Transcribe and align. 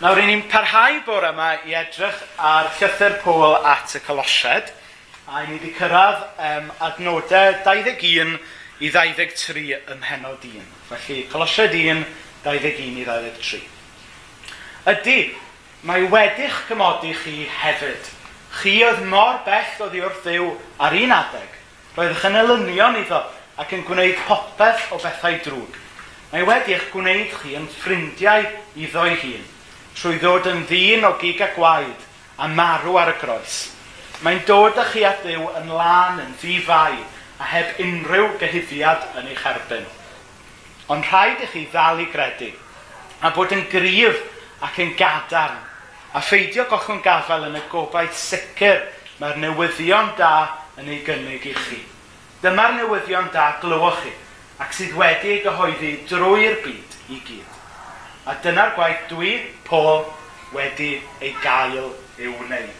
Nawr, 0.00 0.16
i 0.16 0.22
ni'n 0.24 0.46
parhau 0.48 0.94
bore 1.04 1.28
yma 1.28 1.50
i 1.68 1.74
edrych 1.76 2.22
ar 2.40 2.70
llythyr 2.78 3.18
Pôl 3.20 3.58
at 3.68 3.92
y 3.98 4.00
Colosied, 4.00 4.70
a 5.28 5.42
i 5.42 5.50
ni 5.50 5.58
wedi 5.58 5.74
cyrraedd 5.76 6.22
um, 6.40 6.70
adnodau 6.86 7.58
21 7.66 8.32
i 8.80 8.88
23 8.94 9.66
ym 9.76 10.00
mhenod 10.00 10.46
1. 10.48 10.70
Felly, 10.88 11.18
Colosied 11.28 11.76
1, 11.76 12.00
21 12.46 12.96
i 13.02 13.04
23. 13.10 13.60
Ydy, 14.94 15.18
mae 15.84 16.08
wedi'ch 16.16 16.64
cymodi 16.70 17.12
chi 17.20 17.36
hefyd. 17.60 18.10
Chi 18.56 18.78
oedd 18.88 19.04
mor 19.12 19.44
bell 19.44 19.84
oddi 19.84 20.00
wrth 20.00 20.24
ddiw 20.24 20.48
ar 20.80 20.96
un 21.02 21.16
adeg. 21.20 21.62
Roeddech 22.00 22.28
yn 22.32 22.40
elynion 22.46 23.00
iddo 23.04 23.20
ac 23.60 23.76
yn 23.76 23.84
gwneud 23.84 24.16
popeth 24.24 24.88
o 24.96 25.04
bethau 25.04 25.40
drwg. 25.44 25.80
Mae 26.32 26.48
wedi'ch 26.48 26.88
gwneud 26.96 27.40
chi 27.42 27.58
yn 27.60 27.68
ffrindiau 27.76 28.48
iddo'i 28.80 29.24
hun 29.28 29.48
trwy 30.00 30.16
ddod 30.16 30.46
yn 30.48 30.62
ddyn 30.64 31.02
o 31.04 31.10
gig 31.20 31.42
a 31.44 31.50
gwaed 31.52 32.04
a 32.40 32.46
marw 32.48 32.94
ar 32.96 33.10
y 33.12 33.16
groes. 33.20 33.56
Mae'n 34.24 34.38
dod 34.48 34.78
â 34.80 34.86
chi 34.88 35.02
at 35.04 35.20
ddiw 35.26 35.42
yn 35.58 35.68
lan 35.76 36.22
yn 36.22 36.30
ddifau 36.40 36.96
a 37.40 37.48
heb 37.50 37.82
unrhyw 37.84 38.30
gyhuddiad 38.40 39.04
yn 39.20 39.28
eich 39.28 39.44
erbyn. 39.50 39.84
Ond 40.88 41.04
rhaid 41.04 41.44
i 41.44 41.50
chi 41.52 41.66
ddal 41.68 42.00
i 42.00 42.08
gredu 42.14 42.48
a 43.20 43.32
bod 43.36 43.52
yn 43.52 43.66
gryf 43.68 44.24
ac 44.64 44.80
yn 44.80 44.96
gadarn 44.96 45.60
a 46.16 46.24
pheidio 46.24 46.64
gochwn 46.72 47.04
gafael 47.04 47.50
yn 47.50 47.60
y 47.60 47.64
gobaith 47.68 48.16
sicr 48.16 48.86
mae'r 49.20 49.36
newyddion 49.44 50.14
da 50.16 50.34
yn 50.80 50.88
ei 50.88 51.04
gynnig 51.04 51.44
i 51.44 51.56
chi. 51.60 51.84
Dyma'r 52.40 52.78
newyddion 52.80 53.28
da 53.36 53.50
glywch 53.60 54.00
chi 54.06 54.16
ac 54.64 54.76
sydd 54.80 54.96
wedi 54.96 55.36
ei 55.36 55.44
gyhoeddi 55.44 55.96
drwy'r 56.08 56.62
byd 56.64 57.00
i 57.12 57.20
gyd. 57.20 57.59
A 58.28 58.34
dyna'r 58.44 58.74
gwaith 58.76 59.06
dwi, 59.08 59.32
Paul, 59.64 60.04
wedi 60.52 60.98
ei 61.22 61.32
gael 61.40 61.94
i'w 62.20 62.34
wneud. 62.42 62.76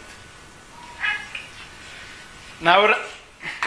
Nawr, 2.61 2.93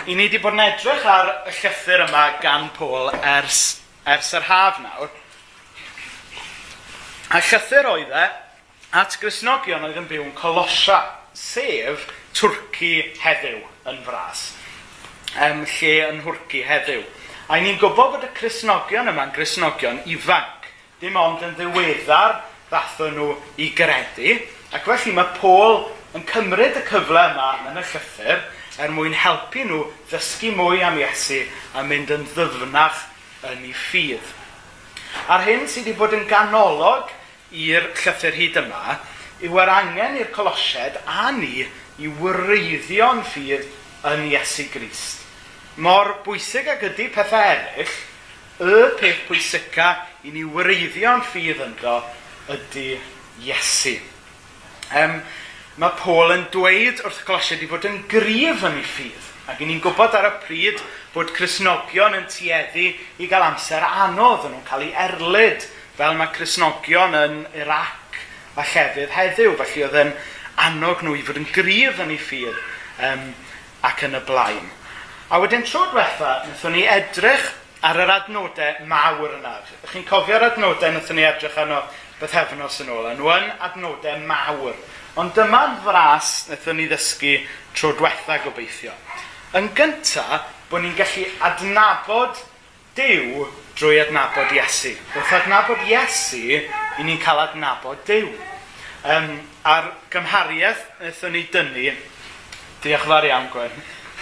i 0.07 0.15
ni 0.15 0.29
wedi 0.29 0.39
bod 0.39 0.55
yn 0.55 0.63
edrych 0.69 1.07
ar 1.11 1.33
y 1.51 1.55
llythyr 1.57 2.05
yma 2.07 2.25
gan 2.45 2.69
Paul 2.77 3.11
ers, 3.19 3.81
ers 4.07 4.31
yr 4.39 4.47
haf 4.47 4.79
nawr. 4.85 5.11
A 7.35 7.41
llythyr 7.43 7.91
oedd 7.91 8.15
e 8.15 8.27
at 8.95 9.19
Grisnogion 9.19 9.83
oedd 9.89 9.98
yn 9.98 10.07
byw 10.07 10.29
yn 10.29 10.35
Colosia, 10.39 11.01
sef 11.35 12.07
Twrci 12.35 12.93
heddiw 13.19 13.59
yn 13.91 13.98
fras, 14.07 14.53
um, 15.35 15.65
lle 15.67 15.95
yn 16.07 16.23
hwrci 16.23 16.63
heddiw. 16.67 17.03
A 17.51 17.59
ni'n 17.59 17.81
gwybod 17.83 18.15
bod 18.15 18.29
y 18.29 18.31
Crisnogion 18.39 19.11
yma'n 19.11 19.35
Crisnogion 19.35 20.05
ifanc 20.07 20.64
dim 21.05 21.17
ond 21.21 21.43
yn 21.45 21.53
ddiweddar 21.59 22.39
ddathon 22.71 23.19
nhw 23.19 23.33
i 23.61 23.69
gredu. 23.77 24.39
Ac 24.73 24.87
felly 24.89 25.13
mae 25.13 25.35
Paul 25.37 25.83
yn 26.17 26.25
cymryd 26.31 26.79
y 26.81 26.85
cyfle 26.89 27.25
yma 27.29 27.49
yn 27.69 27.77
y 27.77 27.83
llythyr 27.91 28.41
er 28.81 28.95
mwyn 28.95 29.17
helpu 29.21 29.67
nhw 29.69 29.83
ddysgu 30.09 30.55
mwy 30.57 30.81
am 30.87 30.97
Iesu 31.03 31.43
a 31.77 31.85
mynd 31.85 32.13
yn 32.15 32.25
ddyfnach 32.33 33.03
yn 33.51 33.67
ei 33.69 33.75
ffydd. 33.77 34.33
A'r 35.29 35.45
hyn 35.45 35.69
sydd 35.69 35.91
wedi 35.91 35.99
bod 35.99 36.17
yn 36.17 36.25
ganolog 36.31 37.13
i'r 37.53 37.91
llythyr 38.01 38.41
hyd 38.41 38.57
yma 38.65 38.97
yw 39.45 39.61
yr 39.61 39.75
angen 39.75 40.17
i'r 40.23 40.33
colosied 40.33 40.97
a 41.05 41.29
ni 41.37 41.67
i 42.01 42.11
wreiddio'n 42.23 43.21
ffydd 43.29 43.69
yn 44.09 44.25
Iesu 44.33 44.71
Grist. 44.73 45.21
Mor 45.85 46.17
bwysig 46.25 46.71
ag 46.71 46.83
ydy 46.89 47.11
pethau 47.13 47.45
eraill, 47.53 47.93
y 48.63 48.75
peth 49.01 49.25
pwysica 49.27 49.89
i 50.23 50.31
ni 50.31 50.45
wreiddio'n 50.47 51.25
ffydd 51.27 51.63
ynddo 51.65 51.97
ydy 52.55 52.93
Iesu. 53.43 53.97
Um, 54.95 55.17
mae 55.81 55.97
Paul 55.99 56.31
yn 56.37 56.45
dweud 56.55 57.01
wrth 57.03 57.25
Colosiad 57.27 57.65
i 57.65 57.69
fod 57.71 57.89
yn 57.89 58.05
gryf 58.11 58.63
yn 58.69 58.79
ei 58.79 58.87
ffydd. 58.87 59.31
Ac 59.51 59.59
ni'n 59.61 59.83
gwybod 59.83 60.15
ar 60.17 60.29
y 60.29 60.33
pryd 60.45 60.85
bod 61.13 61.33
Cresnogion 61.35 62.14
yn 62.17 62.29
tueddu 62.31 62.87
i 62.95 63.29
gael 63.29 63.48
amser 63.51 63.83
anodd 63.85 64.47
yn 64.47 64.55
nhw'n 64.55 64.69
cael 64.69 64.87
ei 64.87 64.95
erlyd 65.09 65.67
fel 65.98 66.14
mae 66.19 66.31
Cresnogion 66.37 67.19
yn 67.19 67.37
Irac 67.59 68.20
a 68.55 68.63
llefydd 68.70 69.13
heddiw. 69.17 69.57
Felly 69.59 69.85
oedd 69.89 69.98
yn 70.05 70.14
annog 70.69 71.03
nhw 71.03 71.19
i 71.19 71.27
fod 71.27 71.43
yn 71.43 71.51
gryf 71.51 71.98
yn 72.07 72.14
ei 72.14 72.23
ffydd 72.23 72.63
um, 73.11 73.29
ac 73.91 74.07
yn 74.07 74.14
y 74.14 74.23
blaen. 74.31 74.70
A 75.35 75.43
wedyn 75.43 75.67
tro 75.67 75.89
diwetha, 75.91 76.45
wnaethon 76.47 76.77
ni 76.77 76.87
edrych 76.87 77.51
ar 77.84 78.00
yr 78.00 78.12
adnodau 78.14 78.86
mawr 78.89 79.36
yna. 79.39 79.58
Ych 79.84 79.92
Chi'n 79.92 80.06
cofio'r 80.08 80.48
adnodau 80.48 80.90
wnaethon 80.90 81.18
ni 81.18 81.27
edrych 81.28 81.58
arno 81.61 81.83
beth 82.20 82.36
hefnos 82.39 82.80
yn 82.84 82.92
ôl. 82.95 83.11
Nhw 83.18 83.30
yn 83.34 83.50
adnodau 83.68 84.24
mawr. 84.28 84.78
Ond 85.20 85.34
dyma'n 85.36 85.78
fras 85.84 86.33
wnaethon 86.48 86.80
ni 86.80 86.89
ddysgu 86.90 87.36
tro 87.77 87.92
diwetha 87.98 88.40
gobeithio. 88.46 88.95
Yn 89.55 89.68
gyntaf, 89.77 90.48
bod 90.70 90.83
ni'n 90.83 90.96
gallu 90.98 91.28
adnabod 91.46 92.40
Dyw 92.95 93.45
drwy 93.74 93.98
adnabod 94.05 94.52
Iesu. 94.55 94.92
Wrth 95.14 95.33
adnabod 95.40 95.80
Iesu, 95.90 96.61
i 96.98 97.06
ni'n 97.06 97.20
cael 97.22 97.42
adnabod 97.42 98.05
Dyw. 98.06 98.28
Um, 99.05 99.33
a'r 99.68 99.90
gymhariaeth 100.14 100.84
wnaethon 101.01 101.34
ni 101.34 101.42
dynnu, 101.52 101.90
diolch 102.84 103.05
yn 103.05 103.11
fawr 103.11 103.27
iawn 103.28 103.51
Gwen, 103.52 103.74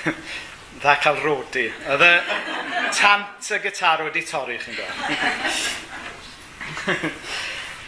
dda 0.82 0.98
cael 0.98 1.18
rodi. 1.22 1.68
Oedd 1.86 2.02
y 2.02 2.12
tant 2.98 3.50
y 3.54 3.58
gitar 3.62 4.02
wedi 4.02 4.22
torri, 4.26 4.58
chi'n 4.58 4.74
gwybod. 4.74 5.02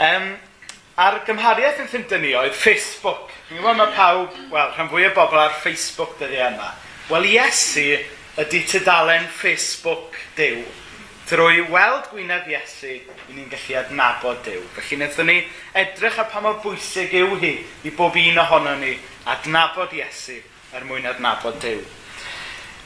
um, 0.07 0.29
a'r 1.05 1.19
gymhariaeth 1.27 1.81
yn 1.83 1.91
ffynd 1.91 2.15
ni 2.23 2.31
oedd 2.39 2.55
Facebook. 2.55 3.33
Chi'n 3.49 3.59
gwybod 3.59 3.81
mae 3.81 3.95
pawb, 3.97 4.39
wel, 4.53 4.71
rhan 4.77 4.93
fwy 4.93 5.09
o 5.09 5.11
bobl 5.17 5.43
ar 5.43 5.59
Facebook 5.65 6.15
dyddi 6.21 6.39
yma. 6.47 6.71
Wel, 7.11 7.27
Iesu 7.35 7.89
ydy 8.41 8.63
tydalen 8.71 9.27
Facebook 9.43 10.15
Dyw. 10.39 10.63
Drwy 11.25 11.65
weld 11.73 12.07
gwyneb 12.13 12.47
Iesu, 12.53 12.95
i 13.01 13.35
ni'n 13.35 13.51
gallu 13.51 13.77
adnabod 13.81 14.41
Dyw. 14.47 14.63
Felly 14.77 15.01
wnaethon 15.01 15.31
ni 15.33 15.41
edrych 15.83 16.21
ar 16.23 16.31
pa 16.31 16.45
mor 16.45 16.61
bwysig 16.63 17.15
yw 17.19 17.35
hi 17.43 17.53
i 17.83 17.93
bob 17.97 18.15
un 18.21 18.41
ohono 18.45 18.79
ni 18.79 18.95
adnabod 19.35 19.95
Iesu 19.99 20.39
er 20.77 20.87
mwyn 20.87 21.11
adnabod 21.11 21.59
Dyw 21.65 21.83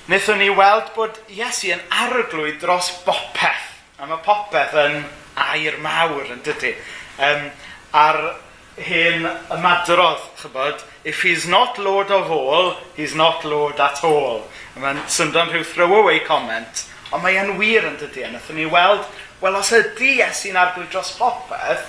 wnaethon 0.08 0.38
ni 0.40 0.48
weld 0.56 0.86
bod 0.96 1.18
Iesu 1.28 1.68
yn 1.74 1.82
arglwydd 1.92 2.62
dros 2.62 2.86
bopeth. 3.04 3.64
A 4.00 4.06
mae 4.08 4.22
popeth 4.24 4.72
yn 4.80 5.02
air 5.36 5.74
mawr 5.84 6.30
yn 6.32 6.40
dydy. 6.46 6.70
Um, 7.20 7.50
ar 7.92 8.18
hyn 8.80 9.26
ymadrodd, 9.52 10.22
chybod, 10.40 10.80
if 11.04 11.20
he's 11.22 11.44
not 11.46 11.76
lord 11.78 12.10
of 12.10 12.30
all, 12.30 12.72
he's 12.96 13.14
not 13.14 13.44
lord 13.44 13.80
at 13.84 14.00
all. 14.02 14.46
A 14.76 14.80
mae'n 14.80 15.02
syndod 15.12 15.52
rhyw 15.52 15.66
throwaway 15.68 16.22
comment, 16.24 16.86
ond 17.12 17.26
mae 17.26 17.36
e'n 17.36 17.58
wir 17.60 17.84
yn 17.90 17.98
dydy. 18.00 18.24
A 18.24 18.30
wnaethon 18.30 18.56
ni 18.56 18.64
weld, 18.72 19.04
wel 19.42 19.58
os 19.60 19.74
ydy 19.76 20.14
Iesu'n 20.22 20.56
arglwydd 20.56 20.88
dros 20.94 21.12
popeth, 21.20 21.84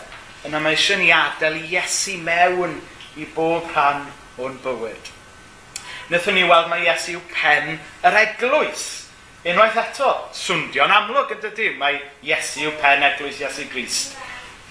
yna 0.50 0.60
mae 0.60 0.76
eisiau 0.76 1.00
ni 1.00 1.08
adael 1.16 1.56
Iesu 1.62 2.18
mewn 2.26 2.82
i 3.16 3.30
bob 3.32 3.72
rhan 3.72 4.10
o'n 4.44 4.60
bywyd 4.66 5.14
wnaethon 6.10 6.34
ni 6.34 6.44
weld 6.50 6.72
mae 6.72 6.88
Iesu 6.88 7.20
pen 7.30 7.76
yr 7.78 8.16
eglwys. 8.24 8.86
Unwaith 9.46 9.78
eto, 9.78 10.10
swndio'n 10.34 10.92
amlwg 10.92 11.36
yn 11.36 11.42
dydy, 11.44 11.68
mae 11.78 12.00
Iesu 12.26 12.72
pen 12.82 13.06
eglwys 13.06 13.38
Iesu 13.44 13.68
Grist. 13.70 14.16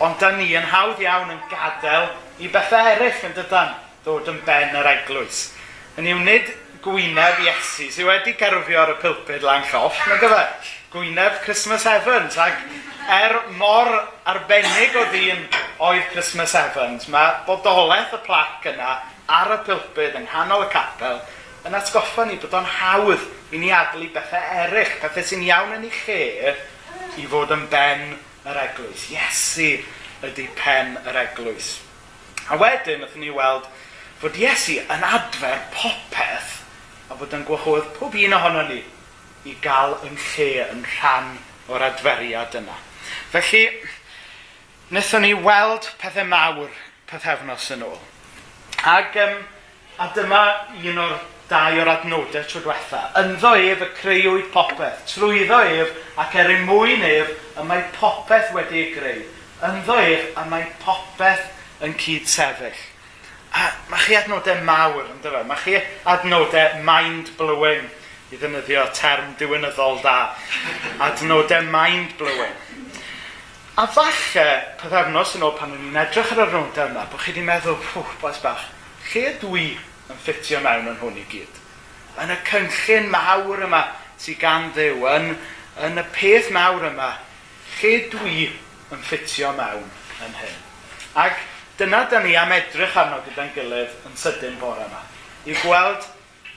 Ond 0.02 0.18
da 0.18 0.32
ni 0.34 0.48
yn 0.58 0.66
hawdd 0.72 0.98
iawn 1.02 1.30
yn 1.30 1.44
gadael 1.50 2.08
i 2.42 2.50
bethau 2.50 2.90
eraill 2.90 3.22
yn 3.28 3.36
dydan 3.36 3.70
ddod 4.02 4.30
yn 4.32 4.40
ben 4.46 4.74
yr 4.80 4.90
eglwys. 4.96 5.44
Yn 5.98 6.10
i'w 6.10 6.24
nid 6.26 6.50
gwyneb 6.82 7.38
Iesu 7.46 7.86
sydd 7.86 8.08
wedi 8.10 8.34
gerfio 8.38 8.82
ar 8.82 8.96
y 8.96 8.98
pulpud 9.04 9.46
lan 9.46 9.62
lloff, 9.70 9.98
na 10.10 10.18
gyfe? 10.18 10.42
Gwyneb 10.90 11.38
Christmas 11.44 11.86
Evans, 11.86 12.38
ac 12.40 12.58
er 13.14 13.36
mor 13.60 13.92
arbennig 14.26 14.98
o 14.98 15.06
ddyn 15.12 15.46
oedd 15.86 16.10
Christmas 16.10 16.56
Evans, 16.58 17.06
mae 17.12 17.38
bodolaeth 17.46 18.18
y 18.18 18.20
plac 18.26 18.66
yna 18.72 18.96
ar 19.28 19.52
y 19.54 19.58
pilbyd, 19.66 20.16
yng 20.18 20.26
nghanol 20.28 20.64
y 20.64 20.70
capel, 20.72 21.20
yn 21.68 21.76
atgoffa 21.76 22.24
ni 22.28 22.38
bod 22.40 22.54
o'n 22.56 22.68
hawdd 22.78 23.26
i 23.52 23.60
ni 23.60 23.70
adlu 23.74 24.08
bethau 24.14 24.54
eraill, 24.64 24.94
pethau 25.02 25.26
sy'n 25.26 25.44
iawn 25.44 25.74
yn 25.76 25.86
ei 25.88 25.94
lle, 26.06 26.54
i 27.18 27.26
fod 27.28 27.52
yn 27.52 27.66
ben 27.72 28.14
yr 28.48 28.60
eglwys. 28.62 29.08
Iesu 29.12 29.70
ydy 30.24 30.48
pen 30.58 30.96
yr 31.04 31.18
eglwys. 31.26 31.74
A 32.48 32.56
wedyn, 32.60 33.02
wnaethon 33.02 33.24
ni 33.24 33.32
weld 33.34 33.68
fod 34.22 34.38
Iesu 34.40 34.78
yn 34.80 35.04
adfer 35.06 35.60
popeth 35.74 36.54
a 37.08 37.16
bod 37.18 37.34
yn 37.36 37.44
gwahodd 37.48 37.92
pob 37.98 38.16
un 38.16 38.36
ohono 38.36 38.64
ni 38.68 38.80
i 39.48 39.54
gael 39.64 39.96
yn 40.08 40.16
lle 40.16 40.50
yn 40.64 40.84
rhan 40.96 41.34
o'r 41.68 41.84
adferiad 41.90 42.56
yna. 42.58 42.76
Felly, 43.32 43.64
wnaethon 44.88 45.24
ni 45.26 45.34
weld 45.36 45.90
pethau 46.00 46.28
mawr 46.28 46.72
pethefnos 47.10 47.68
yn 47.76 47.84
ôl. 47.88 48.00
Ac, 48.84 49.16
um, 49.16 49.42
a 49.98 50.06
dyma 50.14 50.42
un 50.84 50.98
o'r 51.02 51.16
dau 51.48 51.78
o'r 51.80 51.90
adnodau 51.90 52.44
tro 52.46 52.60
diwetha. 52.62 53.00
Ynddo 53.18 53.54
ef 53.56 53.82
y 53.82 53.88
creuwyd 53.98 54.50
popeth, 54.54 55.00
trwyddo 55.10 55.58
ef 55.80 55.94
ac 56.20 56.36
er 56.38 56.52
ein 56.52 56.66
mwyn 56.68 57.02
ef 57.08 57.32
y 57.58 57.64
mae 57.66 57.82
popeth 57.96 58.52
wedi 58.54 58.82
ei 58.84 58.92
greu. 58.94 59.24
Ynddo 59.66 59.96
ef 60.04 60.38
a 60.38 60.44
mae 60.50 60.68
popeth 60.84 61.48
yn 61.82 61.96
cyd 61.98 62.28
sefyll. 62.30 62.84
A 63.56 63.70
mae 63.90 64.04
chi 64.04 64.18
adnodau 64.18 64.62
mawr, 64.68 65.08
ynddo 65.14 65.32
fe? 65.32 65.42
Mae 65.48 65.62
chi 65.64 65.78
adnodau 66.14 66.82
mind-blowing 66.86 67.88
i 68.30 68.38
ddynyddio 68.38 68.84
term 68.94 69.32
diwynyddol 69.40 70.02
da. 70.04 70.18
Adnodau 71.08 71.64
mind-blowing. 71.72 72.56
A 73.78 73.84
falle, 73.86 74.44
pethefnos 74.80 75.36
yn 75.38 75.44
ôl 75.46 75.52
pan 75.54 75.70
o'n 75.70 75.82
i'n 75.86 75.98
edrych 76.00 76.32
ar 76.34 76.40
y 76.42 76.46
rwnda 76.48 76.88
yma, 76.88 77.04
bod 77.12 77.20
chi 77.22 77.30
wedi 77.30 77.44
meddwl, 77.46 77.76
ffwch, 77.78 78.16
bas 78.18 78.40
bach, 78.42 78.64
lle 79.12 79.36
dwi 79.38 79.68
yn 80.10 80.18
ffitio 80.24 80.58
mewn 80.64 80.88
yn 80.90 80.98
hwn 80.98 81.20
i 81.20 81.22
gyd? 81.30 81.60
Yn 82.18 82.34
y 82.34 82.38
cynllun 82.48 83.06
mawr 83.12 83.62
yma 83.68 83.84
sydd 84.18 84.40
gan 84.42 84.66
ddew, 84.74 85.06
yn, 85.12 85.30
yn 85.86 86.02
y 86.02 86.06
peth 86.16 86.50
mawr 86.58 86.88
yma, 86.90 87.12
lle 87.78 87.94
dwi 88.16 88.48
yn 88.50 89.06
ffitio 89.06 89.54
mewn 89.60 89.86
yn 90.26 90.36
hyn? 90.42 90.60
Ac 91.28 91.38
dyna 91.78 92.02
da 92.10 92.26
ni 92.26 92.34
am 92.34 92.58
edrych 92.58 92.98
arno 92.98 93.22
gyda'n 93.28 93.54
gilydd 93.54 93.94
yn 94.10 94.18
sydyn 94.18 94.58
bore 94.58 94.90
yma, 94.90 95.06
i 95.46 95.54
gweld 95.62 96.10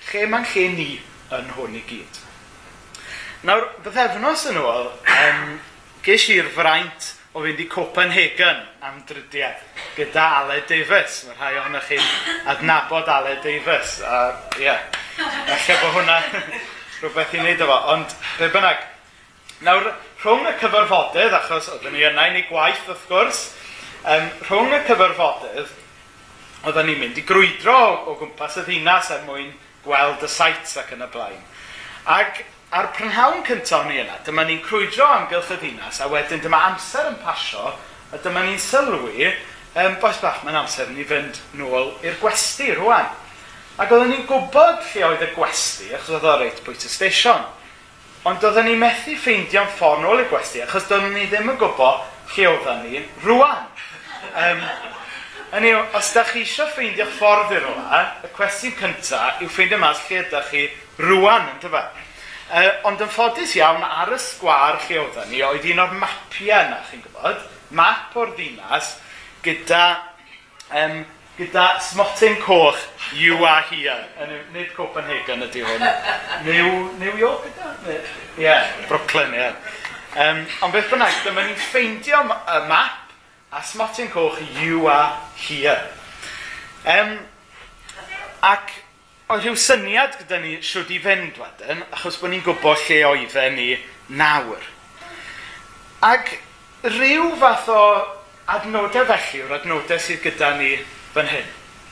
lle 0.09 0.25
mae'n 0.25 0.53
lle 0.55 0.69
ni 0.73 0.93
yn 1.37 1.53
hwn 1.53 1.77
i 1.77 1.85
gyd. 1.85 2.23
Nawr, 3.45 3.75
bythefnos 3.85 4.49
yn 4.49 4.65
ôl, 4.65 4.95
um, 5.21 5.59
ges 6.05 6.27
i'r 6.33 6.49
fraint 6.55 7.11
o 7.33 7.43
fynd 7.43 7.61
i 7.61 7.67
Copenhagen 7.69 8.61
am 8.83 9.01
drydiau 9.07 9.53
gyda 9.95 10.23
Ale 10.41 10.61
Davies. 10.67 11.21
Mae 11.27 11.37
rhai 11.37 11.57
ohonych 11.61 11.89
chi'n 11.91 12.47
adnabod 12.53 13.09
Ale 13.09 13.37
Davies. 13.43 13.99
A 14.01 14.21
ie, 14.57 14.65
yeah, 14.65 14.81
efallai 15.45 15.77
bod 15.83 15.95
hwnna 15.99 16.17
rhywbeth 17.01 17.35
i 17.35 17.43
wneud 17.43 17.63
efo. 17.65 17.77
Ond 17.93 18.15
be 18.39 18.49
bynnag, 18.53 18.83
nawr 19.67 19.91
rhwng 20.23 20.49
y 20.49 20.55
cyfarfodydd, 20.61 21.37
achos 21.37 21.69
oeddwn 21.75 21.95
ni 21.95 22.05
yna 22.09 22.27
i 22.29 22.35
ni 22.35 22.45
gwaith 22.49 22.89
wrth 22.89 23.07
gwrs, 23.09 23.43
um, 24.01 24.27
rhwng 24.49 24.75
y 24.75 24.81
cyfarfodydd, 24.89 25.75
oeddwn 26.65 26.89
ni'n 26.89 27.01
mynd 27.01 27.21
i 27.21 27.25
grwydro 27.25 27.77
o 28.09 28.17
gwmpas 28.19 28.59
y 28.61 28.65
ddinas 28.67 29.13
er 29.13 29.23
mwyn 29.29 29.53
gweld 29.85 30.25
y 30.25 30.29
sites 30.29 30.75
ac 30.81 30.91
yn 30.97 31.05
y 31.05 31.09
blaen. 31.13 31.45
Ac 32.09 32.43
A'r 32.71 32.87
prynhawn 32.95 33.41
cyntaf 33.43 33.83
ni 33.83 33.97
yna, 33.99 34.13
dyma 34.23 34.45
ni'n 34.47 34.61
crwydro 34.63 35.03
amgylch 35.03 35.49
y 35.51 35.55
ddinas, 35.59 35.97
a 35.99 36.05
wedyn 36.07 36.39
dyma 36.39 36.61
amser 36.69 37.09
yn 37.09 37.17
pasio, 37.19 37.73
a 38.15 38.19
dyma 38.23 38.45
ni'n 38.45 38.59
sylwi, 38.63 39.25
um, 39.75 39.97
boes 39.99 40.21
bach, 40.23 40.37
mae'n 40.45 40.61
amser 40.61 40.87
ni 40.95 41.03
fynd 41.07 41.41
nôl 41.59 41.89
i'r 41.99 42.15
gwesti 42.21 42.69
rwan. 42.77 43.09
Ac 43.75 43.91
oedden 43.91 44.13
ni'n 44.13 44.23
gwybod 44.29 44.85
lle 44.85 45.03
oedd 45.09 45.25
y 45.25 45.27
gwesti, 45.35 45.89
achos 45.97 46.13
oedd 46.15 46.27
o 46.31 46.35
reit 46.39 46.61
bwyt 46.63 46.85
y 46.87 46.91
steision. 46.93 47.43
Ond 48.31 48.45
oedden 48.47 48.69
ni 48.69 48.77
methu 48.79 49.17
ffeindio'n 49.19 49.67
ffordd 49.75 50.05
nôl 50.05 50.23
i'r 50.23 50.29
gwesti, 50.31 50.61
achos 50.63 50.87
doeddwn 50.87 51.17
ni 51.17 51.25
ddim 51.27 51.51
yn 51.51 51.59
gwybod 51.59 52.05
lle 52.37 52.45
oedden 52.53 52.85
ni 52.85 53.01
rwan. 53.25 53.65
Um, 54.31 54.63
Hynny 55.51 55.73
yw, 55.73 55.81
os 55.99 56.13
da 56.15 56.23
chi 56.23 56.45
eisiau 56.45 56.71
ffeindio'ch 56.71 57.11
ffordd 57.17 57.51
i'r 57.51 57.67
rhywle, 57.67 57.99
y 58.23 58.31
cwestiwn 58.37 58.77
cyntaf 58.79 59.43
yw 59.43 59.51
ffeindio 59.51 59.81
mas 59.83 59.99
lle 60.07 60.21
ydych 60.21 60.53
chi 60.53 60.63
rwan, 61.03 61.51
yn 61.51 61.59
dyfa. 61.65 61.83
E, 62.51 62.61
ond 62.87 62.99
yn 62.99 63.11
ffodus 63.11 63.55
iawn, 63.55 63.83
ar 63.85 64.11
y 64.11 64.19
sgwar 64.19 64.81
lle 64.83 64.99
oedden 65.05 65.29
ni, 65.31 65.39
oedd 65.47 65.65
un 65.71 65.83
o'r 65.85 65.95
mapiau 66.01 66.65
yna, 66.67 66.81
chi'n 66.89 67.03
gwybod, 67.05 67.45
map 67.79 68.15
o'r 68.19 68.33
ddinas, 68.35 68.97
gyda, 69.45 69.85
um, 70.75 70.97
gyda 71.37 71.67
smotyn 71.87 72.35
coch 72.43 72.81
yw 73.15 73.45
a 73.47 73.55
hia. 73.69 73.95
Nid 74.51 74.73
Copenhagen 74.75 75.47
ydy 75.47 75.63
hwn. 75.63 75.87
New, 76.49 76.73
New 76.99 77.15
York 77.21 77.47
ydy? 77.53 77.95
Ie, 77.95 78.43
yeah, 78.43 78.67
Brooklyn, 78.89 79.31
ie. 79.37 79.45
Yeah. 79.45 79.77
Um, 80.11 80.43
ond 80.59 80.75
beth 80.75 80.91
bynnag, 80.91 81.21
dyma 81.23 81.47
ni'n 81.47 81.59
ffeindio 81.69 82.25
y 82.27 82.61
map 82.67 83.13
a 83.55 83.63
smotyn 83.63 84.11
coch 84.11 84.39
you 84.59 84.87
are 84.91 85.15
here. 85.39 85.79
Um, 86.83 87.15
ac 88.43 88.75
Oedd 89.31 89.45
rhyw 89.45 89.55
syniad 89.55 90.17
gyda 90.19 90.41
ni 90.43 90.57
siwr 90.59 90.89
i 90.91 90.97
fynd 90.99 91.37
wedyn, 91.39 91.85
achos 91.95 92.17
bod 92.19 92.33
ni'n 92.33 92.41
gwybod 92.43 92.81
lle 92.83 92.97
oedden 93.07 93.53
ni 93.55 93.67
nawr. 94.19 94.65
Ac 96.03 96.33
rhyw 96.83 97.29
fath 97.39 97.69
o 97.71 97.83
adnodau 98.51 99.07
felly, 99.07 99.39
yw'r 99.39 99.53
adnodau 99.55 100.01
sydd 100.03 100.19
gyda 100.25 100.49
ni 100.57 100.73
fan 101.13 101.31
hyn. 101.31 101.47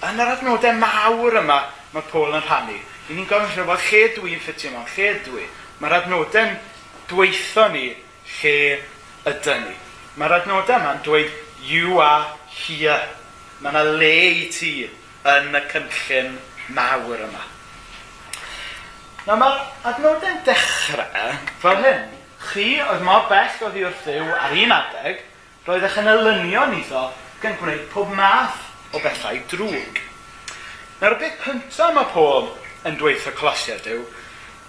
Yn 0.09 0.19
yr 0.19 0.33
adnodau 0.33 0.75
mawr 0.81 1.39
yma, 1.39 1.62
mae 1.94 2.09
Paul 2.12 2.36
yn 2.36 2.44
rhannu. 2.44 2.75
I 3.07 3.15
ni'n 3.15 3.30
gofyn 3.31 3.56
rhywbeth 3.56 3.88
lle 3.88 4.03
dwi'n 4.18 4.44
ffitio 4.44 4.74
mewn, 4.75 4.92
lle 4.97 5.15
dwi. 5.30 5.47
Mae'r 5.80 5.97
adnodau'n 6.01 6.59
dweithio 7.07 7.69
ni 7.71 7.85
lle 8.42 8.57
ydyn 9.31 9.65
ni. 9.69 9.80
Mae'r 10.19 10.42
adnodau 10.42 10.75
yma'n 10.81 11.03
dweud, 11.07 11.31
you 11.63 12.03
are 12.03 12.35
here. 12.65 13.00
Mae 13.63 13.71
yna 13.71 13.95
le 13.95 14.13
i 14.44 14.47
ti 14.51 14.75
yn 15.24 15.56
y 15.56 15.65
cynllun 15.71 16.35
mawr 16.75 17.25
yma. 17.27 17.45
Na 19.27 19.36
mae'r 19.39 19.60
adnodau'n 19.92 20.44
dechrau 20.48 21.33
fel 21.62 21.83
hyn. 21.86 22.06
Chi 22.50 22.68
oedd 22.81 23.04
mor 23.06 23.27
bell 23.30 23.66
oedd 23.68 23.77
i 23.77 23.83
wrth 23.86 24.06
ddiw 24.07 24.30
ar 24.31 24.56
un 24.56 24.71
adeg, 24.74 25.19
roeddech 25.68 25.98
yn 26.01 26.07
elynion 26.13 26.77
iddo 26.77 27.10
gan 27.44 27.57
gwneud 27.60 27.83
pob 27.94 28.13
math 28.16 28.63
o 28.95 29.01
bethau 29.04 29.42
drwg. 29.51 30.00
Nawr 31.01 31.18
y 31.18 31.19
beth 31.21 31.44
cyntaf 31.44 31.94
mae 31.95 32.10
Paul 32.13 32.50
yn 32.88 32.98
dweud 33.00 33.27
y 33.27 33.36
Colosiad 33.36 33.89
yw, 33.92 34.01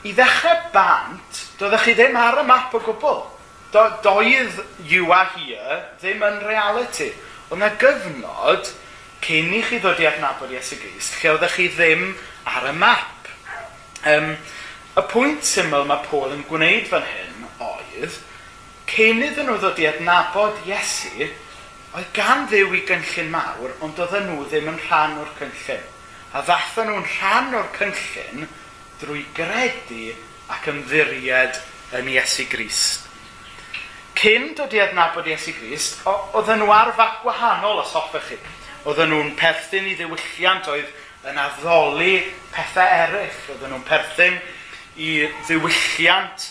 i 0.07 0.13
ddechrau 0.17 0.67
bant, 0.75 1.45
doeddech 1.61 1.87
chi 1.87 1.95
ddim 1.99 2.19
ar 2.19 2.43
y 2.43 2.47
map 2.49 2.75
o 2.75 2.83
gwbl. 2.85 3.23
Do, 3.71 3.85
doedd 4.03 4.61
you 4.83 5.13
are 5.15 5.31
here 5.37 5.77
ddim 6.01 6.25
yn 6.27 6.41
reality. 6.43 7.13
Ond 7.51 7.63
yna 7.63 7.71
gyfnod 7.79 8.71
cyn 9.25 9.53
i 9.55 9.61
chi 9.65 9.81
ddod 9.81 10.01
i 10.01 10.09
adnabod 10.09 10.53
Iesu 10.55 10.79
Grist, 10.81 11.19
lle 11.21 11.35
oeddech 11.35 11.57
chi 11.59 11.69
ddim 11.75 12.09
ar 12.49 12.71
y 12.71 12.75
map. 12.77 13.29
Um, 14.09 14.33
y 14.97 15.05
pwynt 15.13 15.45
syml 15.47 15.87
mae 15.89 16.05
Paul 16.09 16.35
yn 16.35 16.47
gwneud 16.49 16.89
fan 16.89 17.07
hyn 17.07 17.47
oedd, 17.67 18.17
cyn 18.91 19.23
iddyn 19.27 19.47
nhw 19.51 19.59
ddod 19.61 19.81
i 19.83 19.89
adnabod 19.91 20.65
Iesu, 20.69 21.29
oedd 21.95 22.11
gan 22.17 22.47
ddiw 22.51 22.75
i 22.79 22.85
gynllun 22.89 23.31
mawr, 23.33 23.75
ond 23.85 23.99
oedden 24.01 24.29
nhw 24.31 24.47
ddim 24.47 24.71
yn 24.73 24.81
rhan 24.87 25.19
o'r 25.21 25.31
cynllun. 25.39 25.87
A 26.31 26.43
ddathen 26.47 26.91
nhw'n 26.91 27.07
rhan 27.17 27.55
o'r 27.59 27.71
cynllun 27.77 28.49
drwy 29.01 29.25
gredu 29.35 30.13
ac 30.51 30.69
ymddiried 30.71 31.59
yn 31.99 32.11
Iesu 32.13 32.47
Grist. 32.51 33.09
Cyn 34.21 34.53
dod 34.59 34.75
i 34.77 34.83
adnabod 34.83 35.29
Iesu 35.29 35.55
Grist, 35.57 36.03
oedden 36.07 36.63
nhw 36.63 36.73
ar 36.75 36.93
fac 36.99 37.21
gwahanol 37.25 37.83
os 37.83 37.95
hoffech 37.97 38.33
chi. 38.33 38.41
Oedden 38.89 39.11
nhw'n 39.13 39.35
perthyn 39.37 39.89
i 39.91 39.97
ddiwylliant 39.99 40.69
oedd 40.73 41.29
yn 41.29 41.41
addoli 41.41 42.15
pethau 42.55 42.87
eraill. 43.05 43.43
Oedden 43.53 43.75
nhw'n 43.75 43.85
perthyn 43.85 44.39
i 44.97 45.11
ddiwylliant 45.45 46.47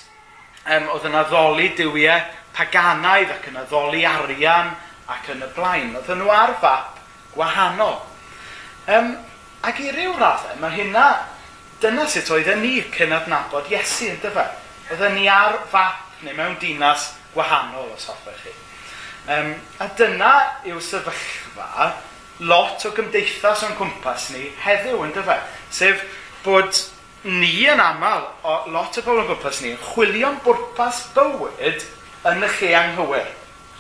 um, 0.69 0.91
oedd 0.93 1.07
yn 1.09 1.17
addoli 1.17 1.71
diwiau 1.77 2.21
paganaidd 2.57 3.33
ac 3.33 3.49
yn 3.49 3.57
addoli 3.63 4.03
arian 4.05 4.75
ac 5.09 5.31
yn 5.33 5.41
y 5.41 5.49
blaen. 5.55 5.95
Oedden 5.97 6.21
nhw 6.21 6.29
ar 6.33 6.53
fap 6.61 6.99
gwahanol. 7.33 7.97
Um, 8.89 9.15
ac 9.65 9.81
i 9.81 9.89
ryw 9.93 10.13
raddau, 10.17 10.59
mae 10.61 10.75
hynna, 10.77 11.07
dyna 11.81 12.05
sut 12.09 12.29
oedden 12.35 12.61
ni 12.61 12.77
cyn 12.93 13.15
adnabod 13.15 13.69
Iesu 13.73 14.11
yn 14.13 14.21
dyfa. 14.21 14.45
Oedden 14.91 15.17
ni 15.17 15.25
ar 15.31 15.63
fap 15.71 16.21
neu 16.21 16.37
mewn 16.37 16.59
dinas 16.61 17.15
gwahanol 17.33 17.89
os 17.95 18.05
hoffech 18.11 18.45
chi. 18.45 18.53
Um, 19.29 19.51
a 19.81 19.89
dyna 19.97 20.31
yw 20.69 20.77
sefyllfa 20.81 21.89
lot 22.39 22.85
o 22.87 22.93
gymdeithas 22.95 23.65
o'n 23.67 23.75
cwmpas 23.79 24.29
ni 24.35 24.47
heddiw 24.63 25.03
yn 25.03 25.13
dyfa. 25.15 25.39
Sef 25.75 26.03
bod 26.45 26.71
ni 27.23 27.65
yn 27.67 27.81
aml, 27.83 28.27
o 28.47 28.61
lot 28.71 28.95
o 28.95 29.03
bobl 29.03 29.23
o'n 29.23 29.31
gwmpas 29.33 29.61
ni, 29.65 29.73
chwilio'n 29.91 30.39
bwrpas 30.45 31.03
bywyd 31.15 31.83
yn 32.29 32.45
y 32.45 32.51
lle 32.55 32.73
anghywir. 32.79 33.31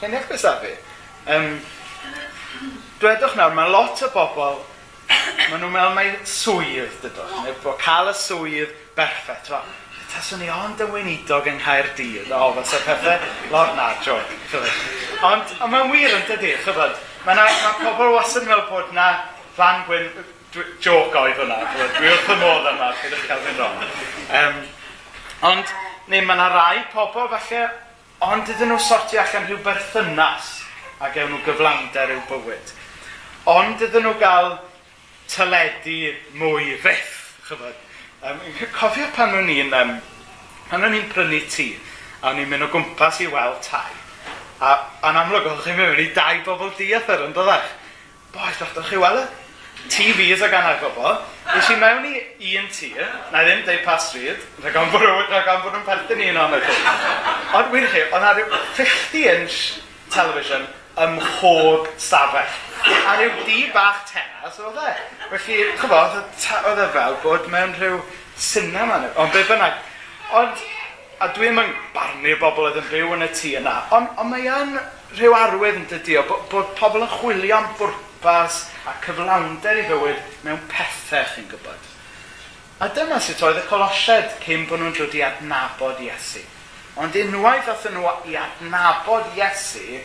Lle'n 0.01 0.17
eich 0.19 0.27
beth 0.31 0.47
fi? 0.63 0.73
Um, 1.29 1.53
dwedwch 2.99 3.37
nawr, 3.39 3.55
mae 3.55 3.71
lot 3.71 4.03
o 4.03 4.11
bobl, 4.15 4.59
maen 5.09 5.61
nhw'n 5.61 5.71
meddwl 5.73 5.95
mae 5.95 6.15
swydd 6.27 6.99
dydwch, 7.03 7.37
neu 7.45 7.55
bod 7.63 7.79
cael 7.81 8.11
y 8.11 8.15
swydd 8.17 8.75
berffet. 8.97 9.53
Taswn 10.09 10.41
ni 10.41 10.49
ond 10.51 10.79
yn 10.81 10.91
weinidog 10.91 11.47
yng 11.47 11.59
Nghaerdydd, 11.61 12.31
o, 12.33 12.49
fysa 12.57 12.79
pethau 12.83 13.53
lot 13.53 13.75
na, 13.77 13.91
joc. 14.03 14.31
Ond, 15.23 15.53
ond 15.61 15.71
mae'n 15.71 15.91
wir 15.93 16.15
yn 16.17 16.25
dydy, 16.27 16.55
chyfod, 16.65 16.97
Mae 17.25 17.35
na, 17.35 17.43
ma 17.43 17.71
pobl 17.81 18.13
wastad 18.15 18.45
yn 18.45 18.49
meddwl 18.49 18.69
bod 18.69 18.93
na 18.95 19.07
fan 19.57 19.81
gwyn 19.89 20.07
joc 20.79 21.15
oedd 21.19 21.35
hwnna. 21.41 21.57
Dwi 21.97 22.13
wrth 22.13 22.31
y 22.31 22.37
modd 22.39 22.69
yma, 22.71 22.93
peidiwch 23.01 23.25
cael 23.27 23.43
fynd 23.43 23.59
wrong. 23.59 23.83
Um, 24.39 24.61
ond, 25.51 25.73
neu 26.07 26.23
mae 26.25 26.39
na 26.39 26.47
rai 26.53 26.85
pobl 26.93 27.27
falle, 27.33 27.65
ond 28.29 28.53
ydyn 28.55 28.71
nhw 28.71 28.79
sorti 28.87 29.19
allan 29.19 29.49
rhyw 29.49 29.59
berthynas 29.67 30.49
a 31.03 31.11
gewn 31.15 31.35
nhw 31.35 31.43
gyflawnder 31.43 32.15
i'w 32.15 32.23
bywyd. 32.31 32.73
Ond 33.51 33.83
ydyn 33.83 34.07
nhw 34.07 34.15
gael 34.23 34.55
tyledu 35.29 35.99
mwy 36.39 36.73
fyth. 36.79 37.15
Chyfod. 37.49 37.87
Um, 38.23 38.39
cofio 38.75 39.11
pan 39.15 39.35
o'n 39.35 39.51
i'n 39.51 39.75
um, 39.75 39.97
pan 40.71 40.87
o'n 40.87 40.95
i'n 40.95 41.11
prynu 41.11 41.43
tŷ, 41.51 41.71
a 42.23 42.31
o'n 42.31 42.39
i'n 42.45 42.51
mynd 42.51 42.69
o 42.69 42.71
gwmpas 42.71 43.19
i 43.25 43.27
weld 43.31 43.59
tai. 43.67 43.98
A, 44.59 44.73
a'n 45.07 45.19
amlwg, 45.21 45.45
o'ch 45.53 45.61
chi'n 45.63 45.77
mynd 45.79 46.01
i 46.03 46.09
dau 46.15 46.41
bobl 46.47 46.73
diath 46.75 47.11
yn 47.15 47.35
doddach. 47.35 47.69
Boes, 48.33 48.57
dachtoch 48.59 48.89
chi 48.89 48.99
weld 48.99 49.23
y 49.23 49.27
TVs 49.87 50.41
o 50.43 50.49
gannar 50.51 50.81
bobl. 50.81 51.21
Ys 51.55 51.69
i 51.71 51.77
mewn 51.79 52.05
i 52.09 52.57
un 52.59 52.67
tir, 52.73 53.05
na 53.31 53.43
ddim 53.45 53.63
deud 53.65 53.85
pa 53.85 53.95
stryd, 54.01 54.41
rhaid 54.59 54.75
gan 54.75 54.91
bod 54.91 55.05
nhw'n 55.71 55.85
perthyn 55.87 56.23
i 56.25 56.29
un 56.33 56.41
o'n 56.43 56.57
chi. 56.59 56.75
Ond 57.57 57.71
wir 57.73 57.87
chi, 57.93 58.03
ond 58.11 58.27
ar 58.27 58.41
50-inch 58.77 59.79
television 60.13 60.67
ym 60.99 61.15
mhob 61.17 61.87
stafell. 61.97 62.57
A 62.83 63.15
rhyw 63.15 63.45
di 63.47 63.69
bach 63.73 64.03
tenas 64.11 64.59
oedd 64.59 64.81
e. 64.83 64.95
Felly, 65.31 65.61
chyfo, 65.79 66.01
oedd 66.73 66.83
e 66.83 66.89
fel 66.97 67.17
bod 67.23 67.47
mewn 67.53 67.73
rhyw 67.79 68.01
cinema 68.35 68.99
nhw. 68.99 69.15
Ond 69.23 69.33
be 69.35 69.45
bynnag. 69.47 69.79
Ond 70.35 70.67
a 71.19 71.27
dwi 71.35 71.49
ddim 71.49 71.59
yn 71.59 71.71
barnu 71.91 72.35
bobl 72.39 72.69
oedd 72.69 72.77
yn 72.79 72.85
byw 72.87 73.09
yn 73.17 73.25
y 73.25 73.27
tŷ 73.35 73.49
yna, 73.59 73.73
ond 73.95 74.19
on 74.21 74.29
mae 74.31 74.45
yn 74.47 74.77
rhyw 75.17 75.33
arwydd 75.35 75.79
yn 75.81 75.87
dydi 75.91 76.15
o 76.15 76.21
bod, 76.29 76.45
bod 76.51 76.69
pobl 76.79 77.03
yn 77.03 77.11
chwilio 77.11 77.57
am 77.57 77.65
bwrpas 77.79 78.61
a 78.87 78.93
cyflawnder 79.03 79.81
i 79.81 79.83
fywyd 79.89 80.21
mewn 80.45 80.61
pethau 80.71 81.25
chi'n 81.33 81.49
gwybod. 81.51 81.89
A 82.79 82.87
dyma 82.95 83.17
sut 83.19 83.43
oedd 83.43 83.59
y 83.59 83.65
colosied 83.67 84.37
cyn 84.45 84.63
bod 84.69 84.79
nhw'n 84.79 84.95
dod 84.95 85.17
i 85.19 85.25
adnabod 85.27 85.99
Iesu. 86.05 86.45
Ond 87.03 87.19
unwaith 87.19 87.67
oedd 87.73 87.89
nhw 87.97 88.15
i 88.31 88.39
adnabod 88.39 89.35
Iesu, 89.35 89.99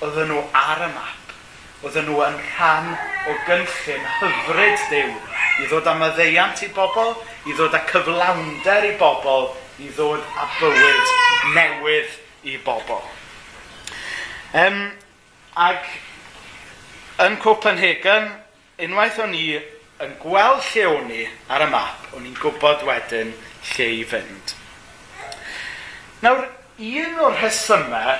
oedden 0.00 0.32
nhw 0.32 0.40
ar 0.56 0.86
y 0.86 0.90
map. 0.94 1.36
Oedden 1.84 2.08
nhw 2.08 2.24
yn 2.30 2.40
rhan 2.54 2.88
o 3.28 3.36
gynllun 3.44 4.08
hyfryd 4.22 4.88
Dyw 4.88 5.12
i 5.60 5.68
ddod 5.68 5.92
â 5.92 5.94
y 6.24 6.32
i 6.32 6.72
bobl, 6.72 7.14
i 7.44 7.52
ddod 7.52 7.76
â 7.76 7.84
cyflawnder 7.92 8.88
i 8.88 8.96
bobl 8.96 9.52
i 9.82 9.88
ddod 9.92 10.22
â 10.22 10.48
bywyd 10.58 11.14
newydd 11.54 12.18
i 12.48 12.56
bobl. 12.64 13.02
Um, 14.56 14.78
ac 15.56 15.88
yn 17.26 17.36
Copenhagen, 17.42 18.30
unwaith 18.82 19.18
o'n 19.24 19.34
i 19.36 19.46
yn 20.04 20.14
gweld 20.20 20.62
lle 20.70 20.86
o'n 20.90 21.12
i 21.12 21.24
ar 21.52 21.64
y 21.64 21.68
map, 21.72 22.08
o'n 22.16 22.26
i'n 22.28 22.38
gwybod 22.38 22.84
wedyn 22.88 23.34
lle 23.72 23.90
i 23.98 24.02
fynd. 24.08 24.54
Nawr, 26.24 26.46
un 26.76 27.20
o'r 27.26 27.38
rhesymau 27.40 28.16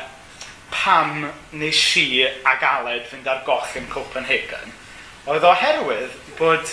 pam 0.72 1.26
nes 1.56 1.82
i 2.00 2.24
ag 2.26 2.64
Aled 2.68 3.08
fynd 3.10 3.28
ar 3.28 3.44
goll 3.48 3.76
yn 3.80 3.88
Copenhagen, 3.92 4.72
oedd 5.28 5.44
oherwydd 5.44 6.16
bod 6.38 6.72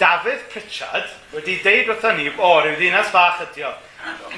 Dafydd 0.00 0.44
Pritchard 0.50 1.08
wedi 1.32 1.58
deud 1.64 1.90
wrthyn 1.92 2.16
ni, 2.18 2.28
o, 2.36 2.52
rhyw 2.60 2.76
ddinas 2.78 3.12
fach 3.12 3.42
ydi 3.44 3.64
o, 3.68 3.72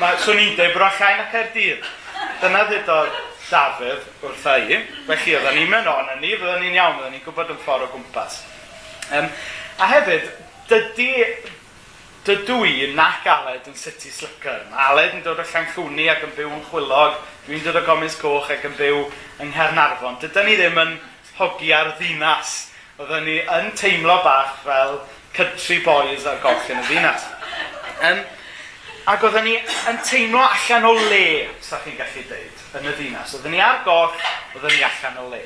Mae 0.00 0.18
swn 0.24 0.42
i'n 0.42 0.56
deud 0.58 0.74
bod 0.74 0.98
llai 0.98 1.12
na 1.18 1.28
Caerdydd. 1.32 1.88
Dyna 2.42 2.64
ddudodd 2.68 3.20
Dafydd 3.48 4.06
wrtha 4.22 4.56
i. 4.60 4.78
Felly, 5.06 5.36
oedden 5.36 5.58
ni'n 5.58 5.70
mynd 5.70 5.90
o'n 5.90 6.14
ni, 6.20 6.32
byddwn 6.34 6.62
ni'n 6.64 6.78
iawn, 6.78 6.96
byddwn 6.98 7.14
ni'n 7.14 7.24
gwybod 7.26 7.52
yn 7.54 7.60
ffordd 7.64 7.86
o 7.86 7.90
gwmpas. 7.92 8.40
Um, 9.14 9.28
a 9.78 9.90
hefyd, 9.90 10.30
dydy 10.70 11.10
dydw 12.24 12.62
i 12.64 12.86
nac 12.96 13.26
Aled 13.28 13.66
yn 13.68 13.76
City 13.76 14.08
Slicker. 14.08 14.62
Mae 14.70 14.86
Aled 14.90 15.18
yn 15.18 15.24
dod 15.26 15.42
o 15.42 15.44
Llanchwni 15.44 16.06
ac 16.08 16.22
yn 16.24 16.32
byw 16.38 16.52
yn 16.56 16.62
Chwilog, 16.70 17.18
dwi'n 17.44 17.64
dod 17.66 17.76
o 17.76 17.82
Gomes 17.84 18.16
Coch 18.20 18.48
ac 18.54 18.64
yn 18.64 18.78
byw 18.78 19.02
yng 19.44 19.50
Nghernarfon. 19.50 20.16
Dydyn 20.22 20.48
ni 20.48 20.54
ddim 20.56 20.80
yn 20.80 20.94
hogi 21.36 21.74
ar 21.76 21.92
ddinas. 21.98 22.54
Oedden 22.96 23.28
ni 23.28 23.36
yn 23.42 23.68
teimlo 23.76 24.16
bach 24.24 24.56
fel 24.64 25.02
country 25.36 25.82
boys 25.84 26.24
ar 26.30 26.40
goll 26.40 26.72
yn 26.72 26.80
y 26.80 26.86
ddinas. 26.88 27.28
Um, 28.08 28.24
Ac 29.04 29.20
oedden 29.20 29.44
ni 29.44 29.58
yn 29.60 29.98
teimlo 30.00 30.40
allan 30.40 30.86
o 30.88 30.94
le, 30.96 31.50
sa 31.60 31.76
chi'n 31.84 31.98
gallu 31.98 32.22
deud, 32.24 32.60
yn 32.78 32.86
y 32.88 32.92
ddinas. 32.96 33.34
Oedden 33.36 33.52
ni 33.52 33.58
ar 33.60 33.82
goll, 33.84 34.14
oedden 34.54 34.72
ni 34.72 34.84
allan 34.86 35.18
o 35.20 35.24
le. 35.28 35.42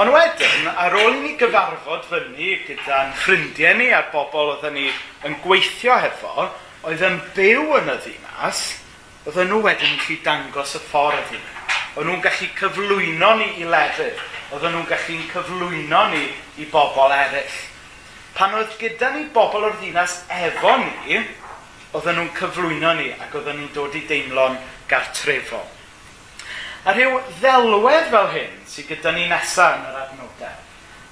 Ond 0.00 0.12
wedyn, 0.14 0.70
ar 0.80 0.96
ôl 0.96 1.18
i 1.18 1.18
ni 1.20 1.34
gyfarfod 1.36 2.06
fyny 2.08 2.54
gyda'n 2.64 3.12
ffrindiau 3.20 3.76
ni 3.76 3.90
a'r 3.92 4.06
bobl 4.14 4.54
oedden 4.54 4.78
ni 4.78 4.86
yn 5.28 5.36
gweithio 5.44 5.98
hefo, 6.00 6.46
oedd 6.88 7.04
yn 7.04 7.18
byw 7.36 7.66
yn 7.82 7.90
y 7.92 7.98
ddinas, 8.06 8.62
oedden 9.26 9.52
nhw 9.52 9.60
wedyn 9.66 9.92
yn 9.92 10.00
gallu 10.00 10.16
dangos 10.30 10.72
y 10.78 10.82
ffordd 10.86 11.34
i 11.34 11.36
ni. 11.36 11.42
Oedden 11.98 12.14
nhw'n 12.14 12.24
gallu 12.24 12.48
cyflwyno 12.62 13.34
ni 13.42 13.50
i 13.60 13.68
lefydd. 13.68 14.24
Oedden 14.54 14.72
nhw'n 14.78 14.88
gallu'n 14.88 15.28
cyflwyno 15.34 16.02
ni 16.14 16.24
i 16.64 16.70
bobl 16.72 17.12
eraill. 17.12 17.60
Pan 18.40 18.56
oedd 18.56 18.72
gyda 18.80 19.12
ni 19.12 19.26
bobl 19.34 19.68
o'r 19.68 19.76
ddinas 19.82 20.22
efo 20.32 20.78
ni, 20.80 21.20
oedden 21.92 22.18
nhw'n 22.18 22.32
cyflwyno 22.36 22.94
ni 22.98 23.10
ac 23.16 23.34
oedden 23.34 23.58
nhw'n 23.58 23.74
dod 23.74 23.96
i 23.98 24.02
deimlo'n 24.08 24.58
gartrefol. 24.90 25.66
A 26.86 26.94
rhyw 26.94 27.18
ddelwedd 27.40 28.08
fel 28.12 28.30
hyn 28.34 28.54
sydd 28.70 28.88
gyda 28.92 29.12
ni 29.16 29.26
nesaf 29.28 29.76
yn 29.76 29.88
yr 29.90 29.98
adnodau, 30.04 30.60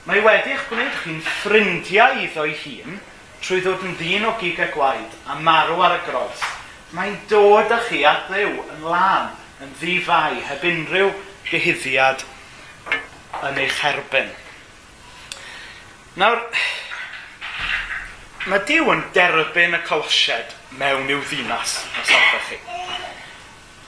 mae 0.08 0.23
wedi 0.25 0.54
eich 0.54 0.64
gwneud 0.70 0.94
chi'n 1.02 1.18
ffrindiau 1.26 2.23
iddo 2.25 2.47
ei 2.49 2.56
hun 2.62 3.00
trwy 3.42 3.61
ddod 3.62 3.85
yn 3.87 3.99
ddyn 3.99 4.26
o 4.30 4.32
gig 4.40 4.58
a 4.62 4.70
gwaed 4.73 5.18
a 5.28 5.37
marw 5.44 5.82
ar 5.85 5.99
y 5.99 6.00
groes. 6.06 6.40
Mae'n 6.97 7.18
dod 7.30 7.75
â 7.75 7.82
chi 7.85 8.00
at 8.08 8.30
ddew 8.30 8.54
yn 8.64 8.87
lan 8.88 9.35
yn 9.62 9.75
ddifau 9.80 10.38
heb 10.49 10.64
unrhyw 10.64 11.11
gyhyddiad 11.50 12.25
yn 13.44 13.61
eich 13.62 13.82
herbyn. 13.82 14.30
Nawr, 16.18 16.40
mae 18.49 18.64
Dyw 18.69 18.88
yn 18.95 19.05
derbyn 19.17 19.76
y 19.76 19.83
colosied 19.85 20.55
mewn 20.81 21.11
i'w 21.12 21.21
ddinas, 21.28 21.78
os 22.00 22.12
hoffech 22.14 22.49
chi. 22.49 22.59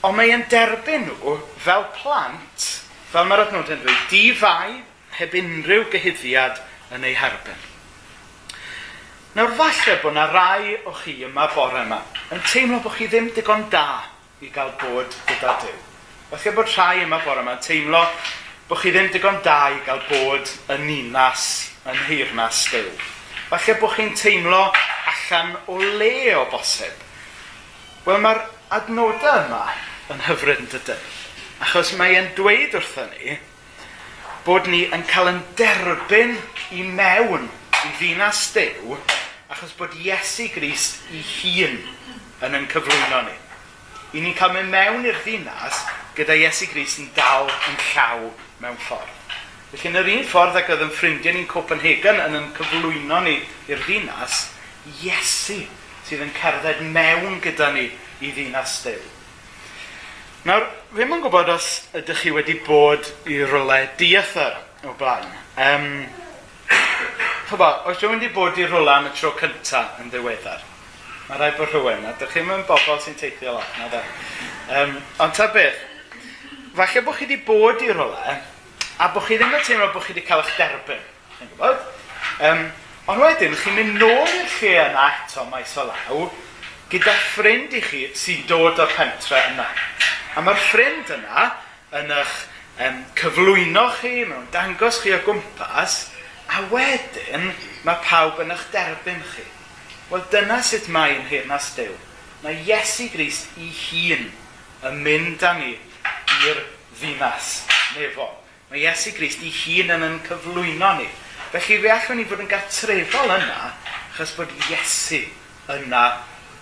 Ond 0.04 0.16
mae 0.16 0.32
e'n 0.34 0.46
derbyn 0.52 1.06
nhw 1.08 1.36
fel 1.60 1.86
plant, 1.96 2.68
fel 3.12 3.28
mae'r 3.28 3.46
adnod 3.46 3.72
yn 3.72 3.82
dweud, 3.82 4.06
di-fai 4.12 4.80
heb 5.18 5.36
unrhyw 5.40 5.86
gyhyddiad 5.92 6.60
yn 6.96 7.04
ei 7.08 7.16
herbyn. 7.18 7.66
Nawr 9.36 9.52
falle 9.54 9.96
bod 10.02 10.10
yna 10.10 10.26
rai 10.32 10.74
o 10.88 10.92
chi 11.02 11.20
yma 11.22 11.46
bore 11.54 11.84
yma 11.84 12.00
yn 12.34 12.40
teimlo 12.50 12.80
bod 12.82 12.96
chi 12.96 13.06
ddim 13.06 13.28
digon 13.36 13.68
da 13.70 14.02
i 14.42 14.50
gael 14.50 14.72
bod 14.80 15.14
gyda 15.28 15.54
Dyw. 15.62 15.78
Falle 16.32 16.54
bod 16.56 16.72
rhai 16.72 17.04
yma 17.04 17.20
bore 17.22 17.44
yma 17.44 17.54
yn 17.54 17.62
teimlo 17.62 18.02
bod 18.68 18.82
chi 18.82 18.90
ddim 18.90 19.12
digon 19.14 19.38
da 19.46 19.60
i 19.70 19.78
gael 19.86 20.02
bod 20.08 20.50
yn 20.74 20.84
ninas, 20.88 21.46
yn 21.86 22.04
heirnas 22.08 22.66
Dyw 22.72 22.90
falle 23.50 23.76
bod 23.80 23.94
chi'n 23.96 24.12
teimlo 24.14 24.62
allan 25.10 25.56
o 25.66 25.78
le 25.78 26.34
o 26.38 26.44
bosib. 26.52 27.06
Wel, 28.06 28.20
mae'r 28.22 28.44
adnodau 28.78 29.44
yma 29.46 29.64
yn 30.14 30.22
hyfryd 30.28 30.62
yn 30.62 30.70
dydyn. 30.70 31.06
Achos 31.60 31.92
mae 31.98 32.14
e'n 32.16 32.30
dweud 32.38 32.76
wrthyn 32.78 33.10
ni 33.18 33.38
bod 34.46 34.70
ni 34.72 34.86
yn 34.94 35.02
cael 35.10 35.28
yn 35.34 35.42
derbyn 35.58 36.36
i 36.72 36.84
mewn 36.86 37.50
i 37.84 37.90
ddinas 37.98 38.46
dew 38.54 38.96
achos 39.50 39.74
bod 39.76 39.98
Iesu 40.00 40.46
Grist 40.54 41.02
i 41.12 41.20
hun 41.20 41.76
yn 42.46 42.56
yn 42.56 42.68
cyflwyno 42.72 43.24
ni. 43.26 43.36
I 44.16 44.24
ni'n 44.24 44.36
cael 44.38 44.54
mynd 44.56 44.72
mewn 44.72 45.06
i'r 45.10 45.20
ddinas 45.24 45.84
gyda 46.16 46.38
Iesu 46.38 46.70
Grist 46.72 47.02
yn 47.02 47.10
dal 47.18 47.50
yn 47.50 47.80
llaw 47.90 48.30
mewn 48.62 48.78
ffordd. 48.86 49.19
Felly, 49.70 49.86
yn 49.86 49.98
yr 50.00 50.08
un 50.16 50.24
ffordd 50.26 50.56
ac 50.58 50.72
oedd 50.74 50.80
yn 50.82 50.90
ffrindiau 50.90 51.36
ni'n 51.36 51.46
Copenhagen 51.46 52.16
yn 52.24 52.32
yn 52.40 52.48
cyflwyno 52.56 53.20
ni 53.22 53.36
i'r 53.70 53.84
ddinas, 53.84 54.48
Iesu 55.04 55.60
sydd 56.08 56.24
yn 56.24 56.32
cerdded 56.34 56.80
mewn 56.90 57.38
gyda 57.44 57.68
ni 57.76 57.84
i 58.18 58.32
ddinas 58.34 58.80
Dyw. 58.82 58.98
Nawr, 60.48 60.66
fe 60.96 61.06
yn 61.06 61.22
gwybod 61.22 61.52
os 61.54 61.70
ydych 62.00 62.24
chi 62.24 62.34
wedi 62.34 62.58
bod 62.66 63.12
i 63.30 63.38
rolau 63.46 63.86
diethyr 64.00 64.58
o 64.88 64.96
blaen. 64.98 65.30
Um, 65.60 65.88
chyba, 67.52 67.70
os 67.86 68.00
rhywun 68.00 68.18
wedi 68.18 68.34
bod 68.34 68.58
i 68.58 68.66
rolau 68.66 68.96
am 68.96 69.10
y 69.12 69.14
tro 69.14 69.36
cyntaf 69.38 70.00
yn 70.02 70.10
ddiweddar, 70.10 70.66
mae 71.28 71.38
rhaid 71.38 71.60
bod 71.60 71.70
rhywun, 71.70 72.08
a 72.10 72.18
dych 72.18 72.34
chi'n 72.34 72.48
mynd 72.48 72.66
bobl 72.66 72.98
sy'n 73.04 73.20
teithio 73.20 73.54
lot, 73.60 73.76
na 73.78 73.90
da. 73.92 74.02
Um, 74.80 74.98
ond 75.22 75.36
ta 75.38 75.52
beth, 75.54 75.78
falle 76.74 77.04
bod 77.06 77.20
chi 77.20 77.28
wedi 77.28 77.44
bod 77.46 77.86
i 77.86 77.92
rolau, 77.94 78.40
a 79.00 79.08
bod 79.14 79.24
chi 79.24 79.38
ddim 79.40 79.54
yn 79.56 79.64
teimlo 79.64 79.88
bod 79.94 80.04
chi 80.04 80.12
wedi 80.12 80.26
cael 80.26 80.42
eich 80.44 80.56
derbyn. 80.58 81.00
Chi'n 81.38 81.50
gwybod? 81.54 81.84
Um, 82.44 82.62
ond 83.08 83.22
wedyn, 83.24 83.56
chi'n 83.56 83.76
mynd 83.78 83.96
nôl 84.02 84.28
i'r 84.28 84.54
lle 84.58 84.72
yna 84.82 85.06
eto 85.14 85.46
maes 85.48 85.72
o 85.80 85.86
law, 85.88 86.26
gyda 86.92 87.14
ffrind 87.30 87.72
i 87.78 87.80
chi 87.84 88.02
sy'n 88.18 88.44
dod 88.50 88.80
o'r 88.82 88.92
pentre 88.92 89.40
yna. 89.54 89.64
A 90.36 90.44
mae'r 90.44 90.60
ffrind 90.66 91.12
yna 91.16 91.46
yn 91.96 92.12
eich 92.18 92.34
um, 92.84 92.98
cyflwyno 93.16 93.86
chi, 94.00 94.12
mewn 94.28 94.50
dangos 94.52 95.00
chi 95.00 95.14
o 95.16 95.22
gwmpas, 95.24 96.02
a 96.50 96.66
wedyn 96.68 97.48
mae 97.86 98.04
pawb 98.04 98.42
yn 98.44 98.52
eich 98.52 98.66
derbyn 98.74 99.24
chi. 99.32 99.46
Wel, 100.10 100.26
dyna 100.32 100.58
sut 100.66 100.90
mae'n 100.92 101.24
hyrnas 101.30 101.70
dew. 101.78 101.94
Mae 102.44 102.60
Iesu 102.66 103.08
Grist 103.12 103.56
i 103.56 103.70
hun 103.70 104.28
yn 104.90 105.02
mynd 105.04 105.44
â 105.46 105.54
ni 105.56 105.72
i'r 106.50 106.62
ddinas 106.98 107.60
nefol. 107.96 108.34
Mae 108.70 108.84
Iesu 108.84 109.10
Grist 109.16 109.42
i 109.42 109.50
hun 109.50 109.90
yn 109.96 110.06
yn 110.06 110.18
cyflwyno 110.28 110.92
ni. 111.00 111.08
Felly 111.50 111.80
fe 111.82 111.90
allwn 111.90 112.20
ni 112.20 112.26
fod 112.30 112.44
yn 112.44 112.50
gartrefol 112.50 113.32
yna, 113.34 113.72
achos 114.12 114.36
bod 114.36 114.52
Iesu 114.68 115.24
yna 115.74 116.04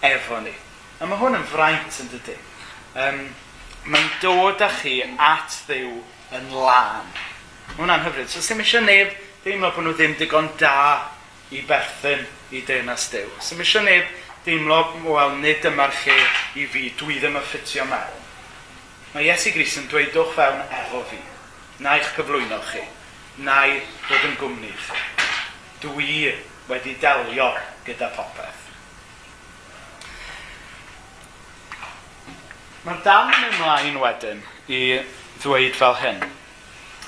efo 0.09 0.41
ni. 0.41 0.55
A 1.01 1.07
mae 1.07 1.21
hwn 1.21 1.37
yn 1.37 1.45
fraint 1.51 2.01
yn 2.01 2.09
dydy. 2.15 2.39
Um, 2.97 3.21
mae'n 3.93 4.09
dod 4.23 4.65
â 4.65 4.71
chi 4.81 5.03
at 5.05 5.61
ddiw 5.69 5.93
yn 6.39 6.49
lân. 6.55 7.13
Mae 7.69 7.77
hwnna'n 7.83 8.09
hyfryd. 8.09 8.33
So, 8.33 8.41
sy'n 8.41 8.65
eisiau 8.65 8.89
neb 8.89 9.13
deimlo 9.45 9.71
bod 9.77 9.85
nhw 9.85 9.95
ddim 9.99 10.17
digon 10.17 10.49
da 10.61 11.13
i 11.53 11.61
berthyn 11.69 12.25
i 12.57 12.65
denas 12.65 13.11
Dyw. 13.13 13.29
Sy'n 13.45 13.61
eisiau 13.61 13.85
neb 13.85 14.09
deimlo, 14.49 14.81
wel, 15.05 15.37
nid 15.43 15.65
yma'r 15.69 15.93
lle 16.07 16.17
i 16.57 16.65
fi, 16.73 16.89
dwi 16.97 17.21
ddim 17.21 17.37
yn 17.37 17.45
ffitio 17.45 17.85
mewn. 17.89 18.23
Mae 19.13 19.29
Iesu 19.29 19.53
Gris 19.53 19.77
yn 19.81 19.93
dweud, 19.93 20.15
dwch 20.17 20.33
fewn 20.37 20.65
efo 20.69 21.05
fi 21.11 21.21
na 21.85 21.97
i'ch 21.99 22.15
cyflwyno 22.17 22.59
chi, 22.71 22.83
na 23.47 23.59
i 23.71 23.77
ddod 24.07 24.25
yn 24.31 24.39
gwmni 24.41 24.73
chi. 24.73 25.03
Dwi 25.85 26.33
wedi 26.69 26.97
delio 27.01 27.53
gyda 27.87 28.09
popeth. 28.17 28.65
Mae'r 32.87 33.05
dan 33.05 33.31
yn 33.35 33.47
ymlaen 33.53 34.01
wedyn 34.03 34.43
i 34.73 34.83
ddweud 35.43 35.79
fel 35.79 35.97
hyn. 36.03 36.21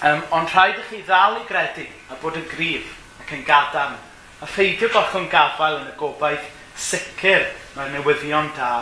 Um, 0.06 0.22
ond 0.36 0.54
rhaid 0.54 0.78
i 0.80 0.86
chi 0.88 1.02
ddal 1.04 1.40
i 1.40 1.44
gredu 1.48 1.84
a 2.08 2.16
bod 2.22 2.38
yn 2.40 2.46
grif 2.48 2.94
ac 3.20 3.34
yn 3.36 3.44
gadarn 3.48 3.98
a 4.40 4.48
pheidio 4.48 4.88
gochwn 4.94 5.28
gafael 5.32 5.82
yn 5.82 5.90
y 5.90 5.98
gobaith 6.00 6.46
sicr 6.80 7.50
mae'r 7.74 7.92
newyddion 7.98 8.54
da 8.56 8.72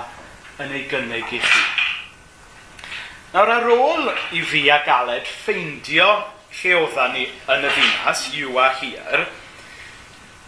yn 0.63 0.75
ei 0.75 0.87
gynnig 0.91 1.35
i 1.35 1.43
chi. 1.43 1.78
Nawr 3.29 3.51
ar 3.53 3.67
ôl 3.69 4.07
i 4.33 4.41
fi 4.41 4.63
a 4.73 4.79
Galed 4.87 5.27
ffeindio 5.29 6.07
lle 6.63 6.71
oeddan 6.79 7.11
ni 7.13 7.27
yn 7.53 7.67
y 7.69 7.73
ddinas, 7.75 8.23
yw 8.41 8.55
a 8.57 8.69
hir, 8.79 9.27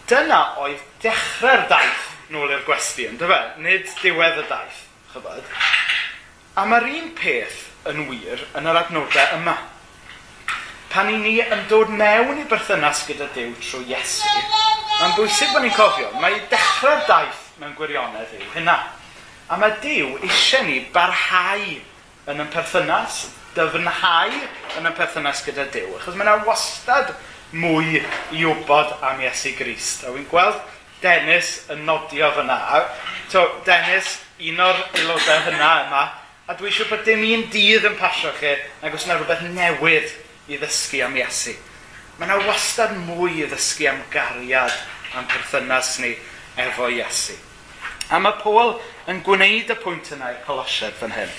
dyna 0.09 0.39
oedd 0.63 0.81
dechrau'r 1.03 1.67
daith 1.69 2.07
nôl 2.33 2.49
i'r 2.49 2.63
gwesti, 2.65 3.05
ynddo 3.11 3.29
fe? 3.29 3.37
Nid 3.61 3.85
diwedd 4.01 4.39
y 4.41 4.45
daith, 4.49 4.79
chybod? 5.11 5.51
A 6.57 6.65
mae'r 6.71 6.87
un 6.89 7.11
peth 7.19 7.59
yn 7.91 8.01
wir 8.09 8.41
yn 8.57 8.71
yr 8.73 8.81
adnodau 8.81 9.37
yma. 9.37 9.55
Pan 10.89 11.13
i 11.13 11.21
ni 11.21 11.35
yn 11.43 11.63
dod 11.69 11.93
mewn 12.01 12.41
i 12.41 12.47
berthynas 12.49 13.05
gyda 13.05 13.29
Dyw 13.37 13.53
trwy 13.61 13.93
Iesu, 13.93 14.25
mae'n 14.97 15.15
bwysig 15.19 15.53
bod 15.53 15.67
ni'n 15.67 15.77
cofio, 15.77 16.09
mae 16.17 16.41
dechrau'r 16.49 17.05
daith 17.05 17.45
mewn 17.61 17.77
gwirionedd 17.77 18.33
yw 18.39 18.51
hynna. 18.57 18.79
A 19.53 19.61
mae 19.61 19.77
Dyw 19.85 20.17
eisiau 20.25 20.65
ni 20.65 20.81
barhau 20.97 21.69
yn 22.29 22.41
y 22.43 22.47
perthynas, 22.53 23.23
dyfnhau 23.55 24.35
yn 24.79 24.87
y 24.87 24.93
perthynas 24.97 25.41
gyda 25.45 25.65
Dyw. 25.73 25.95
Achos 25.97 26.17
mae 26.17 26.27
yna 26.27 26.45
wastad 26.45 27.15
mwy 27.51 27.99
i 28.31 28.45
wybod 28.45 28.93
am 29.03 29.23
Iesu 29.25 29.55
Grist. 29.57 30.05
A 30.05 30.13
wy'n 30.13 30.27
gweld 30.29 30.59
Dennis 31.01 31.65
yn 31.73 31.85
nodio 31.87 32.29
fyna. 32.35 32.59
So, 33.31 33.43
Dennis, 33.65 34.19
un 34.51 34.61
o'r 34.61 34.79
aelodau 34.93 35.45
hynna 35.47 35.71
yma, 35.87 36.03
a 36.45 36.55
dwi 36.57 36.69
eisiau 36.69 36.89
bod 36.91 37.03
dim 37.07 37.23
un 37.25 37.47
dydd 37.51 37.87
yn 37.89 37.97
pasio 37.99 38.31
chi, 38.37 38.53
nag 38.83 38.95
os 38.95 39.07
yna 39.07 39.17
rhywbeth 39.17 39.45
newydd 39.55 40.13
i 40.51 40.59
ddysgu 40.61 41.01
am 41.05 41.17
Iesu. 41.17 41.55
Mae 42.19 42.29
yna 42.29 42.41
wastad 42.45 42.93
mwy 43.07 43.41
i 43.41 43.47
ddysgu 43.49 43.89
am 43.89 44.03
gariad 44.13 44.75
am 45.17 45.25
perthynas 45.31 45.95
ni 46.03 46.13
efo 46.61 46.91
Iesu. 46.91 47.37
A 48.11 48.19
mae 48.19 48.37
Paul 48.43 48.75
yn 49.09 49.23
gwneud 49.25 49.71
y 49.71 49.77
pwynt 49.81 50.13
yna 50.13 50.35
i 50.35 50.41
Colosiad 50.45 50.93
fan 50.99 51.15
hyn. 51.15 51.31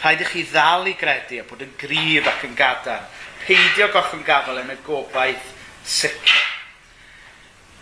Rhaid 0.00 0.22
i 0.24 0.28
chi 0.28 0.44
ddal 0.48 0.88
i 0.88 0.94
gredu 0.96 1.42
a 1.42 1.48
bod 1.48 1.64
yn 1.64 1.74
gryf 1.80 2.28
ac 2.30 2.46
yn 2.48 2.54
gadarn. 2.56 3.08
Peidio 3.44 3.90
goch 3.92 4.14
yn 4.16 4.24
gafel 4.24 4.62
yn 4.62 4.72
y 4.72 4.78
gobaith 4.86 5.50
sicr. 5.84 6.38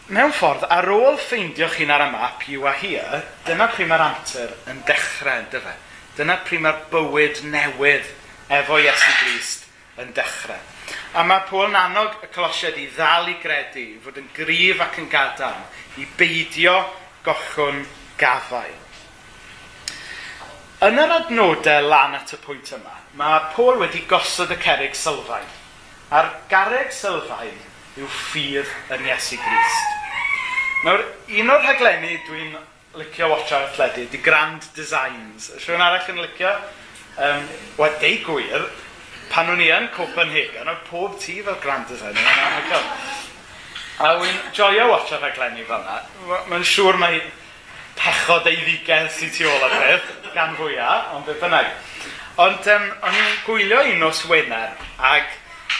Mewn 0.08 0.32
ffordd, 0.32 0.64
ar 0.72 0.88
ôl 0.88 1.18
ffeindio 1.20 1.68
chi'n 1.68 1.92
ar 1.92 2.06
y 2.06 2.08
map, 2.10 2.46
you 2.48 2.64
are 2.66 2.78
here, 2.80 3.20
dyna 3.44 3.66
pryd 3.68 3.90
mae'r 3.90 4.06
amser 4.06 4.54
yn 4.72 4.80
dechrau, 4.88 5.42
yn 5.42 5.50
dyfa. 5.52 5.74
Dyna 6.16 6.38
pryd 6.46 6.64
mae'r 6.64 6.78
bywyd 6.90 7.42
newydd 7.52 8.08
efo 8.56 8.80
Iesu 8.80 9.12
Grist 9.20 9.68
yn 10.00 10.14
dechrau. 10.16 10.62
A 11.12 11.26
mae 11.28 11.44
Pôl 11.50 11.68
yn 11.68 11.76
annog 11.76 12.24
y 12.24 12.32
colosiad 12.32 12.80
i 12.80 12.88
ddal 12.96 13.28
i 13.28 13.36
gredu, 13.42 13.84
i 13.84 14.00
fod 14.02 14.16
yn 14.18 14.32
gryf 14.32 14.80
ac 14.80 14.96
yn 15.02 15.10
gadarn, 15.12 15.68
i 16.00 16.08
beidio 16.16 16.78
gochwn 17.26 17.84
gafael. 18.18 18.87
Yn 20.78 20.94
yr 20.94 21.10
adnodau 21.10 21.88
lan 21.90 22.12
at 22.14 22.30
y 22.36 22.36
pwynt 22.38 22.68
yma, 22.76 22.92
mae 23.18 23.38
Paul 23.50 23.80
wedi 23.80 24.04
gosod 24.06 24.52
y 24.54 24.56
cerig 24.62 24.92
sylfaen. 24.94 25.48
A'r 26.14 26.28
garreg 26.52 26.92
sylfaen 26.94 27.56
yw 27.98 28.06
ffydd 28.06 28.70
yn 28.94 29.08
Iesu 29.08 29.40
Grist. 29.42 29.96
Nawr, 30.84 31.02
un 31.40 31.50
o'r 31.50 31.64
rhaglenni 31.64 32.20
dwi'n 32.28 32.54
licio 33.00 33.30
watch 33.32 33.50
ar 33.58 33.66
y 33.88 34.04
di 34.12 34.20
Grand 34.22 34.68
Designs. 34.76 35.50
Rwy'n 35.64 35.82
arall 35.82 36.12
yn 36.14 36.22
licio? 36.22 36.54
Um, 37.18 37.50
Wel, 37.80 37.98
deu 37.98 38.22
gwir, 38.28 38.70
pan 39.32 39.50
o'n 39.50 39.64
i 39.64 39.72
yn 39.74 39.90
Copenhagen, 39.96 40.70
oedd 40.70 40.86
pob 40.86 41.18
tŷ 41.18 41.40
fel 41.48 41.58
Grand 41.64 41.90
Design. 41.90 42.22
A 43.98 44.14
wy'n 44.22 44.40
joio 44.54 44.86
watch 44.92 45.10
ar 45.10 45.26
rhaglenni 45.26 45.66
fel 45.66 45.82
yna. 45.82 45.98
Mae'n 46.52 46.70
siŵr 46.70 47.02
mae 47.02 47.18
pechod 47.98 48.46
ei 48.46 48.62
ddigedd 48.62 49.10
sy'n 49.10 49.34
tu 49.34 49.50
ôl 49.50 49.66
y 49.66 49.70
peth 49.74 50.10
gan 50.38 50.56
fwyaf, 50.58 51.12
ond 51.16 51.26
beth 51.26 51.42
bynnag. 51.42 51.70
Ond 52.38 52.70
um, 52.70 52.88
o'n 53.02 53.18
i'n 53.18 53.38
gwylio 53.44 53.82
un 53.90 54.02
nos 54.04 54.22
Wener, 54.30 54.74
ac, 55.02 55.32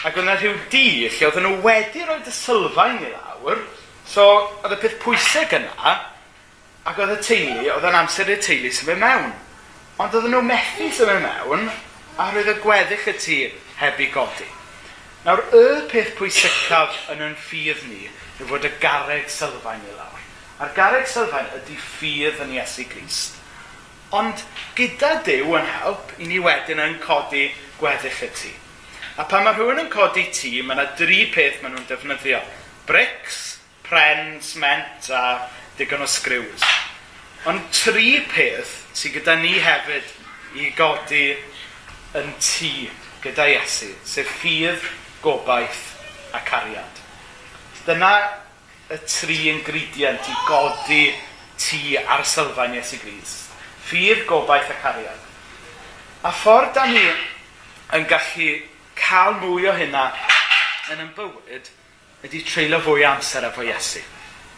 ac 0.03 0.17
oedd 0.17 0.25
yna 0.25 0.37
rhyw 0.41 0.57
di 0.73 0.87
lle 1.07 1.29
oedd 1.29 1.41
nhw 1.45 1.59
wedi 1.63 2.03
roed 2.07 2.27
y 2.27 2.35
sylfaen 2.35 2.99
i 3.07 3.13
lawr, 3.13 3.63
so 4.09 4.27
oedd 4.65 4.75
y 4.75 4.81
peth 4.83 4.99
pwysig 5.05 5.55
yna, 5.61 5.95
ac 6.89 6.99
oedd 6.99 7.15
y 7.15 7.21
teulu, 7.23 7.69
oedd 7.77 7.87
yn 7.87 8.01
amser 8.01 8.35
y 8.35 8.39
teulu 8.43 8.75
sy'n 8.75 8.91
mynd 8.91 9.05
mewn. 9.05 9.33
Ond 10.03 10.19
oedd 10.19 10.31
nhw 10.33 10.43
methu 10.51 10.91
sy'n 10.95 11.13
mynd 11.13 11.29
mewn, 11.29 11.69
a 12.19 12.31
roedd 12.35 12.51
y 12.51 12.59
gweddill 12.65 13.11
y 13.13 13.19
tŷ 13.23 13.41
heb 13.79 14.01
i 14.03 14.11
godi. 14.11 14.51
Nawr, 15.23 15.45
y 15.55 15.65
peth 15.91 16.15
pwysicaf 16.19 16.95
yn 17.15 17.23
yn 17.29 17.35
ffydd 17.39 17.87
ni 17.91 18.07
yw 18.39 18.51
fod 18.51 18.67
y 18.67 18.71
garreg 18.83 19.31
sylfaen 19.31 19.87
i 19.87 19.95
lawr. 19.95 20.23
A'r 20.59 20.75
garreg 20.75 21.07
sylfaen 21.11 21.51
ydy 21.61 21.79
ffydd 21.79 22.43
yn 22.43 22.55
Iesu 22.59 22.87
Grist. 22.91 23.39
Ond 24.17 24.41
gyda 24.73 25.19
Dyw 25.27 25.53
yn 25.59 25.67
help, 25.69 26.15
i 26.17 26.29
ni 26.31 26.39
wedyn 26.41 26.81
yn 26.81 26.97
codi 27.03 27.51
gweddill 27.77 28.23
y 28.25 28.29
tŷ. 28.33 28.53
A 29.21 29.27
pan 29.29 29.45
mae 29.45 29.57
rhywun 29.57 29.83
yn 29.83 29.91
codi 29.93 30.25
tŷ, 30.33 30.63
mae 30.65 30.79
yna 30.79 30.87
dri 30.97 31.27
peth 31.35 31.59
maen 31.61 31.75
nhw'n 31.77 31.89
defnyddio. 31.91 32.39
Bricks, 32.89 33.59
pren, 33.85 34.39
sment 34.41 35.11
a 35.13 35.51
digon 35.77 36.05
o 36.05 36.09
sgriws. 36.09 36.65
Ond 37.49 37.69
tri 37.75 38.23
peth 38.31 38.73
sydd 38.97 39.19
gyda 39.19 39.37
ni 39.43 39.59
hefyd 39.61 40.09
i 40.57 40.71
godi 40.79 41.27
yn 42.17 42.33
tŷ 42.41 42.73
gyda 43.27 43.45
Iesu, 43.53 43.91
sef 44.09 44.31
ffydd, 44.39 44.87
gobaith 45.21 45.85
a 46.33 46.41
cariad. 46.49 47.03
Dyna 47.85 48.15
y 48.89 49.01
tri 49.05 49.39
ingredient 49.53 50.33
i 50.33 50.39
godi 50.49 51.05
tŷ 51.61 51.99
ar 52.07 52.25
sylfaen 52.25 52.79
Iesu 52.79 53.03
Gris 53.05 53.37
ffydd 53.89 54.27
gobaith 54.29 54.71
ac 54.75 54.85
arian. 54.93 55.25
A 56.23 56.33
ffordd 56.35 56.75
da 56.77 56.85
ni 56.91 57.05
yn 57.97 58.07
gallu 58.11 58.51
cael 58.99 59.39
mwy 59.41 59.69
o 59.71 59.75
hynna 59.79 60.11
yn 60.93 61.03
yn 61.05 61.11
bywyd 61.17 61.69
ydy 62.27 62.41
treulio 62.45 62.81
fwy 62.85 63.05
amser 63.07 63.47
efo 63.49 63.65
Iesu. 63.65 64.03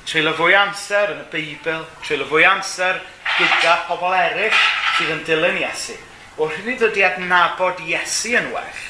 Treulio 0.09 0.33
fwy 0.39 0.55
amser 0.57 1.13
yn 1.15 1.23
y 1.23 1.27
Beibl, 1.33 1.85
treulio 2.03 2.27
fwy 2.31 2.47
amser 2.49 3.03
gyda 3.37 3.77
pobl 3.89 4.17
eraill 4.17 4.57
sydd 4.97 5.13
yn 5.15 5.25
dilyn 5.29 5.61
Iesu. 5.61 5.99
O 6.41 6.49
hynny 6.49 6.79
dod 6.81 6.97
i 6.97 7.05
adnabod 7.05 7.83
Iesu 7.85 8.33
yn 8.41 8.49
well, 8.55 8.85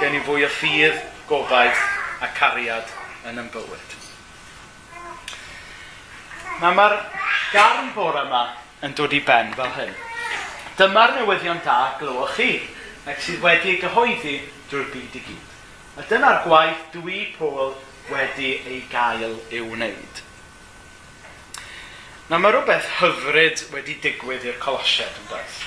gen 0.00 0.16
i 0.16 0.22
fwy 0.24 0.46
o 0.46 0.50
ffydd, 0.52 1.02
gobaith 1.26 1.82
a 2.22 2.30
cariad 2.38 2.92
yn 3.26 3.42
yn 3.42 3.50
bywyd. 3.52 3.96
Mae 6.62 6.72
mae'r 6.78 6.94
garn 7.52 7.90
bore 7.96 8.22
yma 8.24 8.44
yn 8.84 8.94
dod 8.96 9.14
i 9.16 9.22
ben 9.24 9.54
fel 9.56 9.72
hyn. 9.78 9.94
Dyma'r 10.76 11.14
newyddion 11.16 11.62
da 11.64 11.96
glywch 12.00 12.36
chi, 12.36 12.50
ac 13.08 13.22
sydd 13.24 13.40
wedi 13.44 13.74
ei 13.74 13.80
gyhoeddi 13.80 14.36
drwy'r 14.68 14.90
byd 14.92 15.16
i 15.16 15.22
gyd. 15.24 15.52
A 15.96 16.04
dyna'r 16.10 16.42
gwaith 16.44 16.82
dwi 16.92 17.22
Pôl 17.38 17.72
wedi 18.10 18.56
ei 18.68 18.82
gael 18.92 19.38
i'w 19.54 19.70
wneud. 19.72 20.22
Na 22.28 22.40
mae 22.42 22.52
rhywbeth 22.52 22.90
hyfryd 22.98 23.64
wedi 23.72 23.96
digwydd 24.02 24.44
i'r 24.50 24.60
Colosiad 24.60 25.20
yn 25.22 25.28
daeth. 25.30 25.60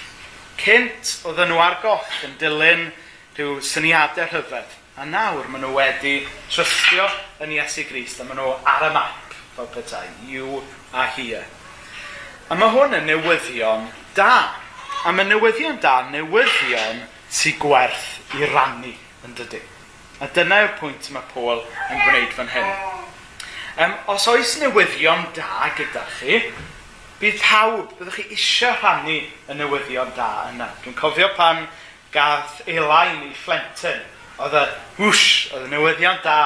Cynt 0.60 1.14
oedden 1.26 1.54
nhw 1.54 1.62
ar 1.64 1.80
goll 1.82 2.26
yn 2.28 2.36
dilyn 2.42 2.90
rhyw 3.38 3.62
syniadau 3.64 4.28
rhyfedd, 4.28 4.74
a 5.00 5.06
nawr 5.08 5.48
maen 5.48 5.64
nhw 5.64 5.78
wedi 5.78 6.18
trystio 6.52 7.08
yn 7.42 7.56
Iesu 7.56 7.88
Grist, 7.88 8.20
a 8.20 8.28
maen 8.28 8.42
nhw 8.42 8.52
ar 8.68 8.90
y 8.90 8.92
map 8.94 9.38
fel 9.56 9.72
petai, 9.72 10.06
yw 10.36 10.60
a 10.92 11.08
hir. 11.16 11.48
A 12.50 12.56
mae 12.58 12.72
hwn 12.74 12.96
yn 12.98 13.06
newyddion 13.06 13.84
da. 14.18 14.56
A 15.06 15.12
mae 15.14 15.28
newyddion 15.30 15.78
da 15.84 16.00
newyddion 16.10 17.04
sy'n 17.30 17.60
gwerth 17.62 18.08
i 18.40 18.48
rannu 18.50 18.96
yn 19.28 19.36
dydy. 19.38 19.60
A 20.18 20.28
dyna 20.34 20.58
yw'r 20.64 20.74
pwynt 20.80 21.12
mae 21.14 21.30
Paul 21.30 21.62
yn 21.62 22.02
gwneud 22.08 22.34
fan 22.34 22.50
hyn. 22.56 22.72
Um, 23.80 23.94
os 24.16 24.26
oes 24.34 24.56
newyddion 24.64 25.28
da 25.38 25.70
gyda 25.78 26.08
chi, 26.18 26.42
bydd 27.22 27.38
pawb, 27.44 27.94
byddwch 28.00 28.18
chi 28.18 28.26
eisiau 28.34 28.74
rhannu 28.80 29.22
y 29.22 29.62
newyddion 29.62 30.10
da 30.18 30.50
yna. 30.50 30.72
Dwi'n 30.82 30.98
cofio 30.98 31.30
pan 31.38 31.68
gath 32.12 32.64
Elain 32.66 33.28
i 33.30 33.34
Flenton, 33.38 34.02
oedd 34.42 34.58
y 34.58 34.66
wwsh, 35.04 35.52
oedd 35.54 35.70
y 35.70 35.76
newyddion 35.76 36.18
da 36.26 36.40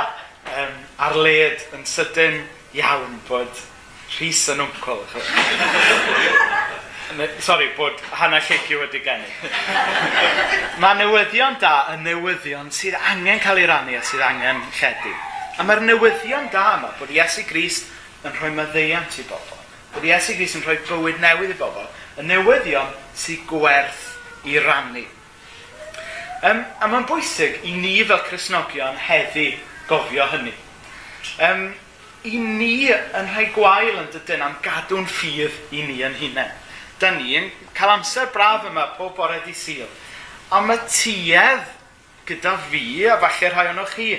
um, 0.51 0.79
ar 1.07 1.15
led 1.15 1.63
yn 1.79 1.87
sydyn 1.87 2.43
iawn 2.75 3.21
bod 3.29 3.69
Rhys 4.19 4.43
yn 4.53 4.61
ymcol. 4.63 5.01
Sorry, 7.45 7.67
bod 7.77 7.99
hana 8.17 8.39
llecu 8.41 8.79
wedi 8.79 9.01
geni. 9.05 9.27
Mae 10.81 10.97
newyddion 10.97 11.59
da 11.61 11.73
yn 11.93 12.05
newyddion 12.07 12.71
sydd 12.73 12.97
angen 12.97 13.41
cael 13.43 13.61
ei 13.61 13.67
rannu 13.69 13.97
a 13.97 14.01
sydd 14.05 14.23
angen 14.25 14.63
lledu. 14.79 15.13
A 15.57 15.65
mae'r 15.67 15.83
newyddion 15.85 16.49
da 16.53 16.63
yma 16.79 16.93
bod 16.97 17.13
Iesu 17.13 17.45
Grist 17.49 17.91
yn 18.25 18.33
rhoi 18.37 18.53
maddeiant 18.55 19.19
i 19.21 19.27
bobl. 19.29 19.59
Bod 19.93 20.07
Iesu 20.09 20.37
Grist 20.39 20.57
yn 20.57 20.65
rhoi 20.65 20.79
bywyd 20.87 21.21
newydd 21.21 21.53
i 21.53 21.59
bobl. 21.59 21.85
Y 22.17 22.25
newyddion 22.25 22.89
sydd 23.17 23.45
gwerth 23.49 24.07
i 24.49 24.57
rannu. 24.63 25.05
Um, 26.43 26.65
a 26.81 26.89
mae'n 26.91 27.05
bwysig 27.07 27.61
i 27.63 27.77
ni 27.77 27.93
fel 28.07 28.25
Cresnogion 28.25 28.97
heddi 28.99 29.53
gofio 29.87 30.25
hynny. 30.33 30.51
Um, 31.39 31.69
i 32.23 32.39
ni 32.39 32.87
yn 32.87 33.27
rhai 33.33 33.49
gwael 33.55 33.97
yn 33.99 34.09
dydyn 34.13 34.43
am 34.45 34.55
gadw'n 34.63 35.07
ffydd 35.09 35.75
i 35.75 35.83
ni 35.87 35.99
yn 36.07 36.15
hunain. 36.21 36.53
Da 36.99 37.11
ni 37.11 37.35
yn 37.35 37.49
cael 37.75 37.97
amser 37.97 38.29
braf 38.31 38.67
yma 38.69 38.93
pob 38.97 39.15
bore 39.17 39.41
di 39.43 39.55
syl. 39.57 39.89
A 40.53 40.61
mae 40.63 40.79
tuedd 40.87 41.65
gyda 42.27 42.55
fi, 42.69 42.83
a 43.11 43.17
falle 43.19 43.51
rhai 43.51 43.67
o'n 43.73 43.83
chi, 43.91 44.13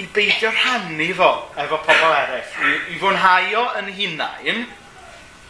i 0.00 0.06
beidio 0.14 0.50
rhannu 0.50 1.08
fo 1.14 1.30
efo 1.62 1.78
pobl 1.86 2.14
eraill. 2.16 2.54
I, 2.64 2.76
i 2.94 2.98
fwynhau 2.98 3.58
o 3.60 3.64
yn 3.78 3.92
hunain, 3.98 4.64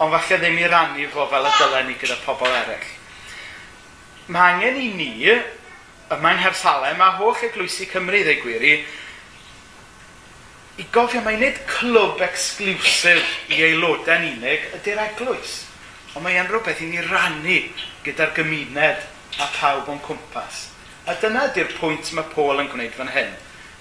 ond 0.03 0.17
falle 0.17 0.41
ddim 0.43 0.59
i 0.61 0.69
rannu 0.69 1.09
fo 1.15 1.29
fel 1.31 1.49
y 1.49 1.55
dylen 1.57 1.89
ni 1.89 1.97
gyda 2.01 2.19
pobl 2.27 2.51
eraill. 2.51 2.91
Mae 4.33 4.57
angen 4.59 4.77
i 4.83 4.91
ni, 4.99 5.13
yma 6.13 6.35
yng 6.35 6.43
Nghersalem, 6.43 7.01
a 7.01 7.15
holl 7.17 7.47
eglwysi 7.49 7.89
Cymru 7.89 8.21
ddeu 8.27 8.43
gwir, 8.43 8.85
i 10.81 10.87
gofio 10.93 11.21
mae 11.21 11.37
nid 11.37 11.59
clwb 11.69 12.23
exclusif 12.25 13.53
i 13.53 13.59
aelodau'n 13.67 14.25
unig 14.31 14.63
ydy'r 14.79 15.03
eglwys, 15.05 15.59
ond 16.15 16.25
mae 16.25 16.39
e'n 16.41 16.49
rhywbeth 16.49 16.81
i 16.81 16.89
ni 16.89 17.03
rannu 17.05 17.59
gyda'r 18.07 18.33
gymuned 18.39 19.05
a 19.43 19.49
pawb 19.59 19.91
o'n 19.93 20.01
cwmpas. 20.07 20.67
A 21.05 21.17
dyna 21.21 21.49
ydy'r 21.51 21.75
pwynt 21.77 22.13
mae 22.17 22.29
Paul 22.33 22.63
yn 22.63 22.71
gwneud 22.73 22.97
fan 22.97 23.13
hyn. 23.13 23.35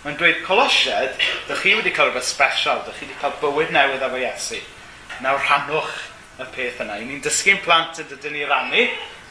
Mae'n 0.04 0.18
dweud 0.20 0.44
colosied, 0.44 1.16
dych 1.48 1.64
chi 1.64 1.76
wedi 1.78 1.94
cael 1.96 2.10
rhywbeth 2.10 2.28
special, 2.28 2.82
dych 2.84 3.00
chi 3.00 3.08
wedi 3.08 3.20
cael 3.22 3.38
bywyd 3.40 3.72
newydd 3.76 4.06
efo 4.08 4.20
Iesu. 4.20 4.60
Nawr 5.24 5.40
rhannwch 5.46 5.94
y 6.42 6.48
peth 6.56 6.82
yna. 6.84 6.98
I 7.00 7.08
ni'n 7.08 7.22
dysgu'n 7.24 7.62
plant 7.64 8.02
yn 8.02 8.10
dydyn 8.10 8.36
ni 8.36 8.48
rannu, 8.50 8.88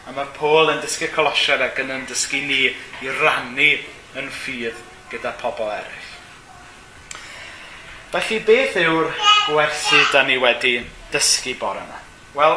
a 0.07 0.15
mae 0.17 0.31
Paul 0.39 0.73
yn 0.73 0.81
dysgu 0.85 1.11
Colosiad 1.13 1.65
ac 1.67 1.83
yn 1.83 2.07
dysgu 2.09 2.41
ni 2.47 2.63
i 2.71 3.19
rannu 3.21 3.73
yn 4.17 4.33
ffydd 4.33 4.81
gyda 5.13 5.35
pobl 5.43 5.69
eraill. 5.75 6.10
Felly, 8.11 8.41
beth 8.43 8.75
yw'r 8.75 9.13
gwersi 9.47 10.01
da 10.11 10.25
ni 10.27 10.35
wedi 10.43 10.81
dysgu 11.13 11.53
bore 11.61 11.79
yma? 11.79 11.99
Wel, 12.35 12.57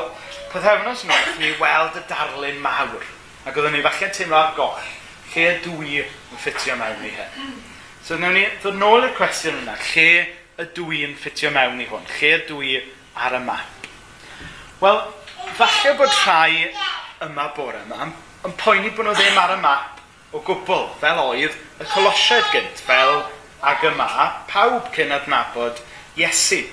pythefnos 0.49 1.03
nhw, 1.05 1.17
ni 1.37 1.51
weld 1.59 1.99
y 1.99 2.01
darlun 2.09 2.57
mawr. 2.63 3.03
Ac 3.45 3.59
oeddwn 3.59 3.75
ni 3.77 3.83
falle 3.85 4.09
teimlo 4.15 4.39
ar 4.39 4.55
goll. 4.57 4.87
Lle 5.35 5.51
dwi 5.61 5.99
yn 6.01 6.41
ffitio 6.41 6.73
mewn 6.79 7.05
i 7.05 7.11
hyn? 7.13 7.53
So, 8.01 8.17
newn 8.17 8.33
ni 8.33 8.47
ddod 8.63 8.79
nôl 8.81 9.05
i'r 9.05 9.13
cwestiwn 9.19 9.61
yna. 9.61 9.77
Lle 9.91 10.07
y 10.57 10.67
dwi 10.73 11.03
yn 11.05 11.13
ffitio 11.21 11.53
mewn 11.53 11.85
i 11.85 11.87
hwn? 11.91 12.09
Lle 12.15 12.33
dwi 12.49 12.73
ar 13.21 13.37
y 13.37 13.43
map? 13.45 13.87
Wel, 14.81 14.99
falle 15.61 15.93
bod 16.01 16.17
rhai 16.23 16.71
yma 17.27 17.51
bore 17.53 17.85
yma 17.85 18.09
yn 18.09 18.57
poeni 18.57 18.89
bod 18.89 19.05
nhw 19.05 19.13
ddim 19.21 19.37
ar 19.45 19.53
y 19.53 19.61
map 19.61 20.01
o 20.33 20.41
gwbl, 20.41 20.89
fel 20.97 21.21
oedd 21.27 21.61
y 21.77 21.91
colosiaid 21.93 22.49
gynt, 22.57 22.81
fel 22.89 23.19
ac 23.63 23.85
yma, 23.87 24.07
pawb 24.49 24.89
cyn 24.95 25.13
adnabod 25.15 25.79
Iesu. 26.19 26.63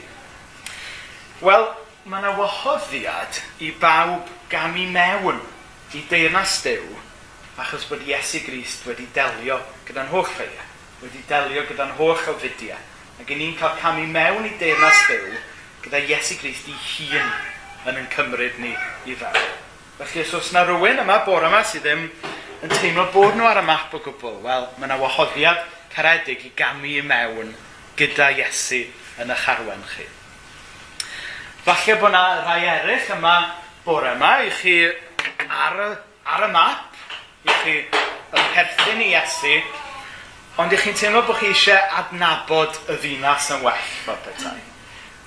Wel, 1.41 1.69
mae 2.05 2.21
yna 2.21 2.35
wahoddiad 2.37 3.39
i 3.63 3.71
bawb 3.81 4.29
gam 4.51 4.75
i 4.77 4.89
mewn 4.91 5.39
i 5.95 6.03
deyrnas 6.11 6.59
dew 6.65 6.99
achos 7.61 7.85
bod 7.91 8.03
Iesu 8.09 8.41
Grist 8.45 8.87
wedi 8.89 9.07
delio 9.15 9.59
gyda'n 9.89 10.11
holl 10.11 10.27
ffeia, 10.27 10.65
wedi 11.03 11.23
delio 11.29 11.65
gyda'n 11.69 11.95
holl 11.99 12.29
ofidia. 12.33 12.79
Ac 13.21 13.29
ni'n 13.37 13.57
cael 13.59 13.77
camu 13.83 14.07
mewn 14.09 14.47
i 14.49 14.55
deyrnas 14.61 15.03
dew 15.11 15.35
gyda 15.85 16.01
Iesu 16.09 16.39
Grist 16.41 16.71
i 16.73 16.77
hun 16.77 17.33
yn 17.91 18.01
yn 18.01 18.09
cymryd 18.13 18.57
ni 18.63 18.73
i 19.07 19.17
fewn. 19.17 19.51
Felly 20.01 20.25
os 20.25 20.33
oes 20.39 20.49
yna 20.55 20.65
rhywun 20.67 21.03
yma 21.05 21.21
bore 21.27 21.51
yma 21.51 21.61
sydd 21.69 21.85
ddim 21.85 22.07
yn 22.65 22.73
teimlo 22.79 23.07
bod 23.13 23.37
nhw 23.37 23.49
ar 23.49 23.61
y 23.61 23.67
map 23.69 23.93
o 23.93 24.01
gwbl, 24.05 24.41
wel, 24.45 24.67
mae 24.79 24.89
yna 24.89 24.99
wahoddiad 25.01 25.61
caredig 25.95 26.45
i 26.47 26.53
gamu 26.57 26.87
i 26.87 27.03
mewn 27.03 27.55
gyda 27.99 28.31
Iesu 28.39 28.85
yn 29.21 29.33
eich 29.35 29.49
arwen 29.53 29.83
chi. 29.93 30.07
Falle 31.65 31.97
bod 32.01 32.11
yna 32.11 32.23
rhai 32.41 32.63
eraill 32.75 33.11
yma 33.17 33.35
bore 33.85 34.15
yma 34.15 34.33
i 34.47 34.51
chi 34.55 34.77
ar 35.49 35.81
y, 35.85 35.89
ar 36.25 36.47
y 36.47 36.51
map, 36.55 36.97
i 37.45 37.57
chi 37.63 37.77
yn 37.83 38.47
perthyn 38.55 39.03
i 39.05 39.11
Iesu, 39.13 39.57
ond 40.61 40.73
i 40.73 40.79
chi'n 40.81 40.97
teimlo 40.97 41.25
bod 41.27 41.41
chi 41.41 41.51
eisiau 41.51 41.99
adnabod 42.01 42.81
y 42.89 42.97
ddinas 43.03 43.51
yn 43.57 43.65
well 43.67 43.91
fel 44.05 44.21
petai. 44.25 44.59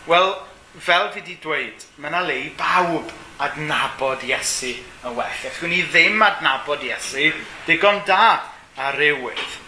Wel, 0.10 0.34
fel 0.80 1.10
fi 1.14 1.22
wedi 1.22 1.38
dweud, 1.44 1.86
mae 1.98 2.12
yna 2.12 2.24
le 2.28 2.40
i 2.46 2.48
bawb 2.58 3.12
adnabod 3.44 4.24
Iesu 4.28 4.74
yn 5.04 5.18
well. 5.18 5.44
Allwn 5.50 5.74
ni 5.74 5.84
ddim 5.86 6.24
adnabod 6.26 6.86
Iesu 6.86 7.32
digon 7.68 8.02
da 8.08 8.24
ar 8.78 8.98
rywydd. 8.98 9.63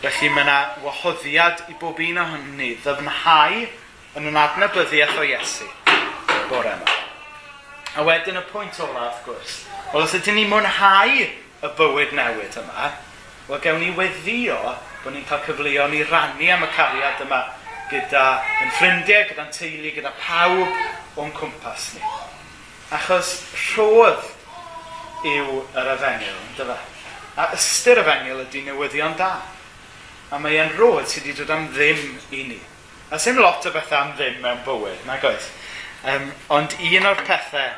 Felly 0.00 0.30
mae 0.32 0.46
yna 0.46 0.56
wahoddiad 0.80 1.66
i 1.68 1.74
bob 1.76 1.98
un 2.00 2.18
ohonyn 2.22 2.54
ni 2.56 2.70
ddyfnhau 2.80 3.56
yn 4.16 4.28
yn 4.30 4.38
adnabyddiaeth 4.40 5.18
o 5.20 5.26
Iesu 5.28 5.68
bore 6.48 6.72
yma. 6.72 6.94
A 8.00 8.04
wedyn 8.06 8.40
y 8.40 8.42
pwynt 8.48 8.80
ola, 8.80 9.10
wrth 9.10 9.20
gwrs, 9.26 9.58
wel 9.92 10.06
os 10.06 10.14
ydym 10.16 10.38
ni 10.40 10.46
mwynhau 10.48 11.12
y 11.20 11.72
bywyd 11.76 12.16
newid 12.16 12.56
yma, 12.62 12.88
wel 13.50 13.60
gewn 13.60 13.84
ni 13.84 13.90
weddio 13.98 14.56
bod 15.02 15.12
ni'n 15.12 15.28
cael 15.28 15.44
cyfleon 15.50 15.98
i 15.98 16.02
rannu 16.08 16.48
am 16.54 16.64
y 16.64 16.72
cariad 16.78 17.20
yma 17.26 17.44
gyda 17.92 18.24
yn 18.64 18.74
ffrindiau, 18.78 19.28
gyda'n 19.28 19.52
teulu, 19.52 19.92
gyda 19.98 20.16
pawb 20.24 21.20
o'n 21.20 21.36
cwmpas 21.36 21.90
ni. 21.98 22.04
Achos 22.96 23.36
rhodd 23.68 24.24
yw 25.28 25.60
yr 25.76 25.94
efengil, 25.98 26.44
dyfa. 26.56 26.80
A 27.36 27.52
ystyr 27.52 28.00
efengil 28.00 28.46
ydy 28.48 28.64
newyddion 28.70 29.20
da 29.20 29.34
a 30.30 30.38
mae 30.38 30.60
e'n 30.62 30.76
roedd 30.78 31.08
sydd 31.10 31.26
wedi 31.26 31.40
dod 31.40 31.50
am 31.50 31.66
ddim 31.74 32.02
i 32.30 32.44
ni. 32.52 32.58
A 33.10 33.18
sy'n 33.18 33.40
lot 33.42 33.66
o 33.66 33.72
bethau 33.74 33.98
am 33.98 34.12
ddim 34.14 34.38
mewn 34.44 34.60
bywyd, 34.66 35.00
nag 35.08 35.24
oes. 35.26 35.48
Um, 36.06 36.28
ond 36.54 36.76
un 36.78 37.08
o'r 37.10 37.22
pethau, 37.26 37.72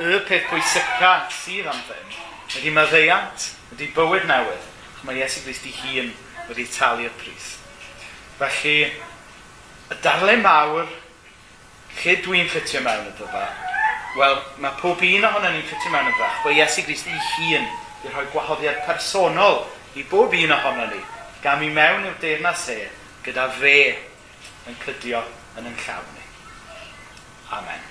y 0.00 0.20
peth 0.28 0.48
pwysica 0.48 1.12
sydd 1.42 1.68
am 1.68 1.82
ddim, 1.84 2.16
ydy 2.56 2.72
maddeiant, 2.72 3.50
ydy 3.76 3.90
bywyd 3.96 4.24
newydd. 4.30 4.64
Mae 5.04 5.20
Iesu 5.20 5.44
Grist 5.44 5.68
i 5.68 5.74
hun 5.82 6.10
wedi 6.48 6.66
talu'r 6.72 7.12
pris. 7.20 7.52
Felly, 8.40 8.78
y 9.92 10.00
darlun 10.00 10.44
mawr, 10.44 10.88
lle 12.00 12.18
dwi'n 12.24 12.48
ffitio 12.48 12.80
mewn 12.86 13.12
y 13.12 13.14
dyfa, 13.20 13.44
wel, 14.16 14.40
mae 14.64 14.76
pob 14.80 15.04
un 15.04 15.28
ohono 15.28 15.52
ni'n 15.52 15.68
ffitio 15.68 15.92
mewn 15.92 16.08
y 16.08 16.16
fe, 16.16 16.32
bod 16.46 16.56
Iesu 16.56 16.88
Grist 16.88 17.12
i 17.12 17.20
hun 17.36 17.68
i 18.00 18.08
rhoi 18.08 18.28
gwahoddiad 18.32 18.86
personol 18.88 19.66
i 20.00 20.08
bob 20.08 20.32
un 20.32 20.56
ohono 20.56 20.88
ni 20.88 21.04
gam 21.44 21.62
i 21.64 21.70
mewn 21.72 22.08
i'r 22.08 22.18
deyrnas 22.22 22.66
e, 22.74 22.80
gyda 23.24 23.46
fe 23.56 23.76
yn 24.68 24.76
cydio 24.84 25.22
yn 25.58 25.70
yn 25.70 25.78
llawn 25.86 26.12
ni. 26.16 26.26
Amen. 27.56 27.88